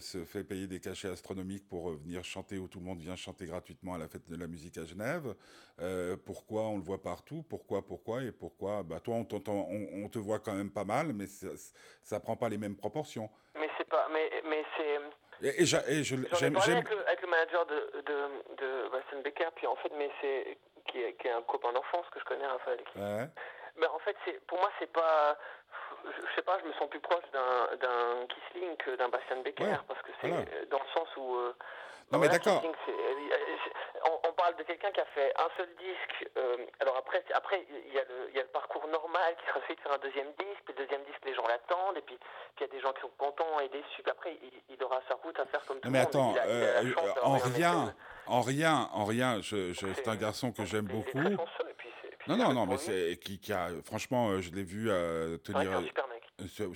se 0.00 0.24
fait 0.24 0.42
payer 0.42 0.66
des 0.66 0.80
cachets 0.80 1.08
astronomiques 1.08 1.68
pour 1.68 1.90
venir 1.92 2.24
chanter 2.24 2.58
où 2.58 2.66
tout 2.66 2.80
le 2.80 2.84
monde 2.84 3.00
vient 3.00 3.14
chanter 3.14 3.46
gratuitement 3.46 3.94
à 3.94 3.98
la 3.98 4.08
fête 4.08 4.28
de 4.28 4.34
la 4.34 4.48
musique 4.48 4.78
à 4.78 4.84
Genève. 4.84 5.34
Pourquoi 6.24 6.68
on 6.68 6.76
le 6.76 6.82
voit 6.82 7.00
partout 7.00 7.44
Pourquoi 7.48 7.86
Pourquoi 7.86 8.24
Et 8.24 8.32
pourquoi 8.32 8.82
bah, 8.82 8.98
Toi, 8.98 9.14
on, 9.14 9.24
te 10.08 10.18
voit 10.18 10.40
quand 10.40 10.54
même 10.54 10.70
pas 10.70 10.84
mal, 10.84 11.12
mais 11.12 11.26
ça, 11.26 11.48
ça 12.02 12.18
prend 12.18 12.36
pas 12.36 12.48
les 12.48 12.58
mêmes 12.58 12.74
proportions. 12.74 13.30
C'est 13.80 13.88
pas. 13.88 14.06
Mais, 14.12 14.30
mais 14.44 14.62
c'est. 14.76 15.00
Et, 15.42 15.62
et 15.62 15.64
j'a- 15.64 15.88
et 15.88 16.04
je- 16.04 16.16
j'aime... 16.38 16.52
parlé 16.52 16.66
j'aime- 16.66 16.76
avec 16.76 16.90
le, 16.90 17.06
avec 17.08 17.22
le 17.22 17.28
manager 17.28 17.64
de, 17.64 17.90
de, 18.04 18.18
de 18.58 18.88
Bastien 18.90 19.20
Becker, 19.24 19.48
puis 19.56 19.66
en 19.66 19.76
fait, 19.76 19.90
mais 19.96 20.10
c'est. 20.20 20.58
Qui 20.88 21.02
est, 21.02 21.12
qui 21.14 21.28
est 21.28 21.32
un 21.32 21.42
copain 21.42 21.72
d'enfance 21.72 22.06
que 22.10 22.18
je 22.18 22.24
connais, 22.24 22.46
Raphaël. 22.46 22.80
Ouais. 22.96 23.26
Mais 23.76 23.86
en 23.86 23.98
fait, 24.00 24.16
c'est 24.24 24.44
pour 24.46 24.58
moi, 24.58 24.70
c'est 24.78 24.90
pas. 24.92 25.36
Je, 26.04 26.10
je 26.26 26.34
sais 26.34 26.42
pas, 26.42 26.58
je 26.58 26.64
me 26.66 26.72
sens 26.74 26.88
plus 26.90 27.00
proche 27.00 27.24
d'un 27.32 27.76
d'un 27.76 28.26
Kissling 28.26 28.76
que 28.76 28.96
d'un 28.96 29.08
Bastien 29.08 29.36
Becker, 29.42 29.64
Ouais, 29.64 29.78
parce 29.86 30.00
que 30.02 30.10
c'est 30.20 30.28
voilà. 30.28 30.44
dans 30.70 30.78
le 30.80 30.88
sens 31.00 31.08
où. 31.16 31.36
euh, 31.36 31.54
Non, 32.12 32.18
mais 32.18 32.28
d'accord. 32.28 32.62
Euh, 32.64 32.72
c'est- 32.86 32.92
on, 34.08 34.28
on 34.28 34.32
parle 34.32 34.56
de 34.56 34.62
quelqu'un 34.62 34.90
qui 34.90 35.00
a 35.00 35.04
fait 35.14 35.32
un 35.38 35.48
seul 35.56 35.68
disque. 35.76 36.28
euh, 36.36 36.56
alors 36.80 36.96
après, 36.96 37.22
après 37.34 37.66
il 37.86 37.92
y, 37.94 37.98
a 37.98 38.04
le, 38.04 38.28
il 38.30 38.36
y 38.36 38.40
a 38.40 38.42
le 38.42 38.48
parcours 38.48 38.86
normal 38.88 39.36
qui 39.38 39.46
sera 39.48 39.60
celui 39.62 39.76
de 39.76 39.80
faire 39.80 39.92
un 39.92 39.98
deuxième 39.98 40.28
disque. 40.38 40.62
Puis 40.64 40.74
le 40.76 40.82
deuxième 40.84 41.04
disque, 41.04 41.20
les 41.24 41.34
gens 41.34 41.46
l'attendent. 41.46 41.96
Et 41.98 42.02
puis 42.02 42.16
puis 42.56 42.64
il 42.64 42.66
y 42.66 42.70
a 42.70 42.72
des 42.72 42.80
gens 42.80 42.92
qui 42.92 43.02
sont 43.02 43.10
contents 43.18 43.60
et 43.60 43.68
déçus. 43.68 44.02
Puis 44.02 44.10
après, 44.10 44.36
il, 44.42 44.50
il 44.74 44.82
aura 44.82 45.00
sa 45.08 45.14
route 45.16 45.38
à 45.38 45.46
faire 45.46 45.64
comme 45.66 45.78
tout 45.80 45.90
mais 45.90 45.98
le 46.00 46.04
monde. 46.04 46.08
attends, 46.08 46.32
Il 46.34 46.38
a- 46.38 46.46
il 46.46 46.50
a 46.50 46.72
la 46.72 46.80
euh, 46.80 46.92
chance 46.94 47.04
euh, 47.04 47.14
d'avoir 47.14 47.30
en 47.30 47.36
rien, 47.38 47.94
en 48.26 48.40
rien, 48.40 48.88
en 48.92 49.04
rien, 49.04 49.40
je, 49.42 49.72
je- 49.72 49.92
c'est 49.94 50.08
un 50.08 50.16
garçon 50.16 50.52
que 50.52 50.64
j'aime 50.64 50.86
beaucoup. 50.86 51.18
Non, 52.26 52.36
non, 52.36 52.52
non, 52.52 52.66
mais 52.66 52.76
c'est 52.76 53.16
qui, 53.18 53.40
qui 53.40 53.52
a, 53.52 53.68
franchement, 53.84 54.28
euh, 54.30 54.40
je 54.40 54.50
l'ai 54.52 54.62
vu 54.62 54.88
euh, 54.90 55.36
tenir. 55.38 55.70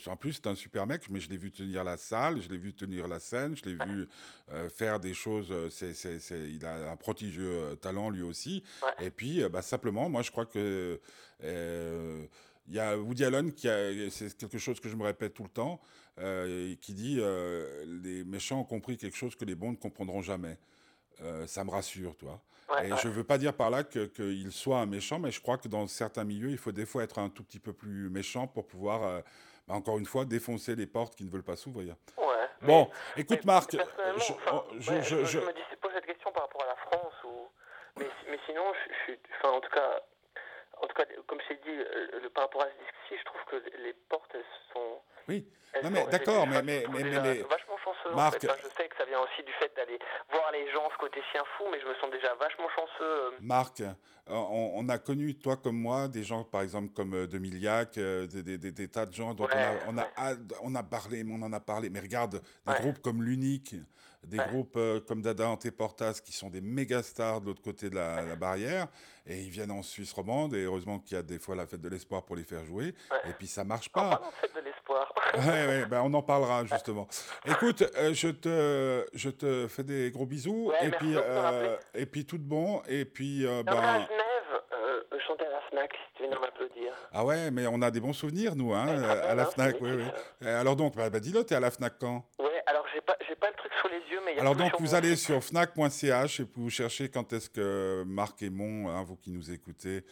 En 0.06 0.16
plus, 0.16 0.34
c'est 0.34 0.46
un 0.46 0.54
super 0.54 0.86
mec, 0.86 1.08
mais 1.10 1.20
je 1.20 1.28
l'ai 1.30 1.36
vu 1.36 1.50
tenir 1.50 1.84
la 1.84 1.96
salle, 1.96 2.40
je 2.40 2.48
l'ai 2.48 2.58
vu 2.58 2.72
tenir 2.74 3.08
la 3.08 3.18
scène, 3.20 3.56
je 3.56 3.64
l'ai 3.68 3.74
vu 3.86 4.08
euh, 4.52 4.68
faire 4.68 5.00
des 5.00 5.14
choses. 5.14 5.48
euh, 5.50 5.70
C'est, 5.70 5.94
c'est- 5.94 6.18
c'est- 6.20 6.50
il 6.50 6.64
a 6.64 6.90
un 6.90 6.96
prodigieux 6.96 7.50
euh, 7.50 7.74
talent 7.74 8.10
lui 8.10 8.22
aussi. 8.22 8.62
Ouais. 8.82 9.06
Et 9.06 9.10
puis, 9.10 9.42
bah, 9.48 9.62
simplement, 9.62 10.08
moi, 10.08 10.22
je 10.22 10.30
crois 10.30 10.46
que 10.46 11.00
euh, 11.42 12.26
il 12.68 12.74
y 12.74 12.80
a 12.80 12.96
Woody 12.98 13.24
Allen 13.24 13.52
qui 13.52 13.68
a, 13.68 14.10
c'est 14.10 14.36
quelque 14.36 14.58
chose 14.58 14.80
que 14.80 14.88
je 14.88 14.96
me 14.96 15.04
répète 15.04 15.34
tout 15.34 15.42
le 15.44 15.48
temps, 15.50 15.80
euh, 16.18 16.74
qui 16.80 16.94
dit 16.94 17.20
les 17.86 18.24
méchants 18.24 18.60
ont 18.60 18.64
compris 18.64 18.96
quelque 18.96 19.16
chose 19.16 19.34
que 19.36 19.44
les 19.44 19.54
bons 19.54 19.72
ne 19.72 19.76
comprendront 19.76 20.22
jamais. 20.22 20.58
Euh, 21.22 21.46
ça 21.46 21.62
me 21.64 21.70
rassure, 21.70 22.16
toi. 22.16 22.42
Ouais, 22.70 22.88
Et 22.88 22.92
ouais. 22.92 22.98
je 23.02 23.08
veux 23.08 23.24
pas 23.24 23.36
dire 23.38 23.52
par 23.54 23.68
là 23.70 23.84
que- 23.84 24.06
qu'il 24.06 24.50
soit 24.50 24.80
un 24.80 24.86
méchant, 24.86 25.18
mais 25.18 25.30
je 25.30 25.40
crois 25.40 25.58
que 25.58 25.68
dans 25.68 25.86
certains 25.86 26.24
milieux, 26.24 26.50
il 26.50 26.56
faut 26.56 26.72
des 26.72 26.86
fois 26.86 27.04
être 27.04 27.18
un 27.18 27.28
tout 27.28 27.44
petit 27.44 27.58
peu 27.60 27.72
plus 27.74 28.08
méchant 28.08 28.46
pour 28.46 28.66
pouvoir, 28.66 29.02
euh, 29.04 29.20
bah, 29.66 29.74
encore 29.74 29.98
une 29.98 30.06
fois, 30.06 30.24
défoncer 30.24 30.74
les 30.76 30.86
portes 30.86 31.14
qui 31.14 31.24
ne 31.24 31.30
veulent 31.30 31.42
pas 31.44 31.56
s'ouvrir. 31.56 31.94
Ouais. 32.16 32.24
mais- 32.60 32.66
Bon, 32.68 32.90
écoute 33.16 33.40
mais 33.44 33.52
Marc, 33.52 33.72
je, 33.72 33.78
enfin, 34.32 34.64
je- 34.78 34.92
ouais, 34.92 35.02
je- 35.02 35.24
je, 35.24 35.38
me 35.38 35.52
dis, 35.52 35.60
pas 35.80 35.88
cette 35.94 36.06
question 36.06 36.30
par 36.32 36.44
rapport 36.44 36.62
à 36.62 36.66
la 36.66 36.76
France 36.76 37.14
ou. 37.24 37.48
Mais, 37.98 38.06
mais 38.30 38.38
sinon, 38.46 38.62
je, 38.74 38.92
je 38.92 38.98
suis. 39.04 39.18
Enfin, 39.38 39.56
en 39.56 39.60
tout 39.60 39.70
cas, 39.70 40.00
en 40.82 40.86
tout 40.86 40.94
cas, 40.94 41.04
comme 41.26 41.40
je 41.42 41.48
t'ai 41.54 41.60
dit, 41.64 41.76
le, 41.76 42.20
le- 42.22 42.30
par 42.30 42.44
rapport 42.44 42.62
à 42.62 42.66
ce 42.66 42.78
disque-ci, 42.78 43.14
je 43.18 43.24
trouve 43.24 43.40
que 43.50 43.56
les 43.82 43.92
portes, 44.08 44.30
elles 44.34 44.44
sont. 44.72 45.00
Oui. 45.28 45.46
elles 45.72 45.82
Non, 45.84 45.90
mais 45.90 46.06
d'accord, 46.10 46.46
mais- 46.46 46.62
mais- 46.62 46.84
mais- 46.92 47.02
mais- 47.02 47.42
Vachement 47.42 47.78
chanceux. 47.82 48.12
en 48.12 48.16
Marc- 48.16 48.40
fait. 48.40 48.50
Enfin, 48.50 48.60
je 48.62 48.68
sais 48.76 48.88
que 48.88 48.96
ça 48.96 49.04
vient 49.06 49.20
aussi 49.20 49.42
du 49.42 49.52
fait 49.54 49.72
d'aller 49.74 49.98
voir 50.30 50.50
les 50.52 50.70
gens, 50.72 50.88
ce 50.92 50.98
côté 50.98 51.20
chien 51.32 51.42
fou, 51.56 51.64
mais 51.72 51.80
je 51.80 51.86
me 51.86 51.94
sens 51.94 52.10
déjà 52.10 52.34
vachement 52.34 52.68
chanceux. 52.76 53.02
euh, 53.02 53.30
Marc, 53.40 53.80
euh, 53.80 53.92
on, 54.28 54.72
on 54.76 54.88
a 54.88 54.98
connu, 54.98 55.34
toi 55.36 55.56
comme 55.56 55.76
moi, 55.76 56.08
des 56.08 56.22
gens, 56.22 56.44
par 56.44 56.60
exemple, 56.62 56.92
comme 56.94 57.14
euh, 57.14 57.26
Demiliac, 57.26 57.96
euh, 57.98 58.26
des, 58.26 58.42
des- 58.42 58.58
des- 58.58 58.72
des 58.72 58.88
tas 58.88 59.06
de 59.06 59.14
gens 59.14 59.32
dont 59.34 59.46
Ouais, 59.46 59.52
on, 59.54 59.56
a, 59.56 59.92
on, 59.92 59.98
a, 59.98 60.02
ouais. 60.02 60.10
ad- 60.16 60.52
on 60.62 60.74
a 60.74 60.82
parlé, 60.82 61.24
mais 61.24 61.32
on 61.34 61.42
en 61.42 61.52
a 61.52 61.60
parlé. 61.60 61.88
Mais 61.90 62.00
regarde, 62.00 62.40
des 62.66 62.72
Ouais. 62.72 62.78
groupes 62.80 63.00
comme 63.00 63.22
l'Unique, 63.22 63.74
des 64.26 64.38
Ouais. 64.38 64.46
groupes 64.48 64.76
euh, 64.76 65.00
comme 65.00 65.22
Dada 65.22 65.48
Anteportas, 65.48 66.20
qui 66.24 66.32
sont 66.32 66.50
des 66.50 66.60
méga 66.60 67.02
stars 67.02 67.40
de 67.40 67.46
l'autre 67.46 67.62
côté 67.62 67.90
de 67.90 67.94
la, 67.94 68.22
la 68.22 68.36
barrière, 68.36 68.86
et 69.26 69.38
ils 69.40 69.50
viennent 69.50 69.70
en 69.70 69.82
Suisse 69.82 70.12
romande, 70.12 70.54
et 70.54 70.64
heureusement 70.64 70.98
qu'il 70.98 71.16
y 71.16 71.20
a 71.20 71.22
des 71.22 71.38
fois 71.38 71.54
la 71.56 71.66
fête 71.66 71.80
de 71.80 71.88
l'espoir 71.88 72.24
pour 72.24 72.36
les 72.36 72.44
faire 72.44 72.64
jouer, 72.64 72.94
Ouais. 73.10 73.30
et 73.30 73.32
puis 73.32 73.46
ça 73.46 73.64
marche 73.64 73.88
pas. 73.90 74.20
de 74.22 74.46
fête 74.46 74.54
de 74.54 74.60
l'espoir. 74.60 75.12
Ben 75.88 76.02
on 76.04 76.12
en 76.14 76.22
parlera 76.22 76.64
justement. 76.64 77.08
Écoute, 77.46 77.82
euh, 77.96 78.14
je, 78.14 78.28
te, 78.28 79.04
je 79.14 79.30
te 79.30 79.66
fais 79.68 79.82
des 79.82 80.10
gros 80.12 80.26
bisous 80.26 80.70
et, 80.80 80.90
puis, 80.90 81.14
euh, 81.16 81.76
et 81.94 82.06
puis 82.06 82.24
tout 82.24 82.38
de 82.38 82.44
bon. 82.44 82.82
Et 82.86 83.04
puis, 83.04 83.44
ben, 83.64 84.06
chanter 85.26 85.46
à 85.46 85.50
la 85.50 85.60
Fnac, 85.70 85.90
si 85.92 86.22
tu 86.22 86.28
veux 86.28 86.38
m'applaudir. 86.38 86.92
ah 87.12 87.24
ouais, 87.24 87.50
mais 87.50 87.66
on 87.66 87.80
a 87.80 87.90
des 87.90 88.00
bons 88.00 88.12
souvenirs, 88.12 88.54
nous, 88.56 88.74
hein, 88.74 88.84
très 88.86 89.04
à 89.30 89.34
la 89.34 89.44
bien, 89.44 89.52
FNAC. 89.52 89.76
Oui, 89.80 89.90
oui. 89.92 90.46
Alors 90.48 90.76
donc, 90.76 90.94
bah, 90.96 91.08
bah, 91.08 91.18
dis-le, 91.18 91.44
t'es 91.44 91.54
à 91.54 91.60
la 91.60 91.70
FNAC 91.70 91.94
quand? 91.98 92.24
J'ai 92.38 92.53
pas, 93.04 93.16
j'ai 93.28 93.36
pas 93.36 93.48
le 93.50 93.56
truc 93.56 93.72
sous 93.80 93.88
les 93.88 94.00
yeux, 94.10 94.20
mais 94.24 94.32
il 94.32 94.36
y 94.36 94.38
a 94.38 94.42
Alors 94.42 94.56
donc, 94.56 94.72
vous 94.80 94.86
mon 94.88 94.94
allez 94.94 95.16
sur 95.16 95.42
fnac.ch 95.42 96.40
et 96.40 96.46
vous 96.54 96.70
cherchez 96.70 97.08
quand 97.08 97.32
est-ce 97.32 97.48
que 97.50 98.02
Marc 98.06 98.42
Aymon, 98.42 98.88
hein, 98.88 99.02
vous 99.04 99.16
qui 99.16 99.30
nous 99.30 99.50
écoutez, 99.50 100.04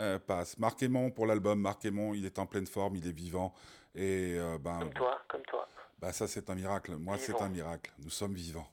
euh, 0.00 0.18
passe. 0.18 0.58
Marc 0.58 0.82
Aymon 0.82 1.10
pour 1.10 1.26
l'album, 1.26 1.60
Marc 1.60 1.84
Aymon, 1.84 2.14
il 2.14 2.24
est 2.26 2.38
en 2.38 2.46
pleine 2.46 2.66
forme, 2.66 2.96
il 2.96 3.06
est 3.06 3.12
vivant. 3.16 3.54
Et 3.94 4.36
euh, 4.38 4.58
ben, 4.58 4.78
Comme 4.78 4.92
toi, 4.94 5.18
comme 5.28 5.42
toi. 5.42 5.68
bah, 5.98 6.12
ça, 6.12 6.28
c'est 6.28 6.50
un 6.50 6.54
miracle. 6.54 6.96
Moi, 6.96 7.16
c'est 7.18 7.40
un 7.40 7.48
miracle. 7.48 7.92
Nous 7.98 8.10
sommes 8.10 8.34
vivants. 8.34 8.68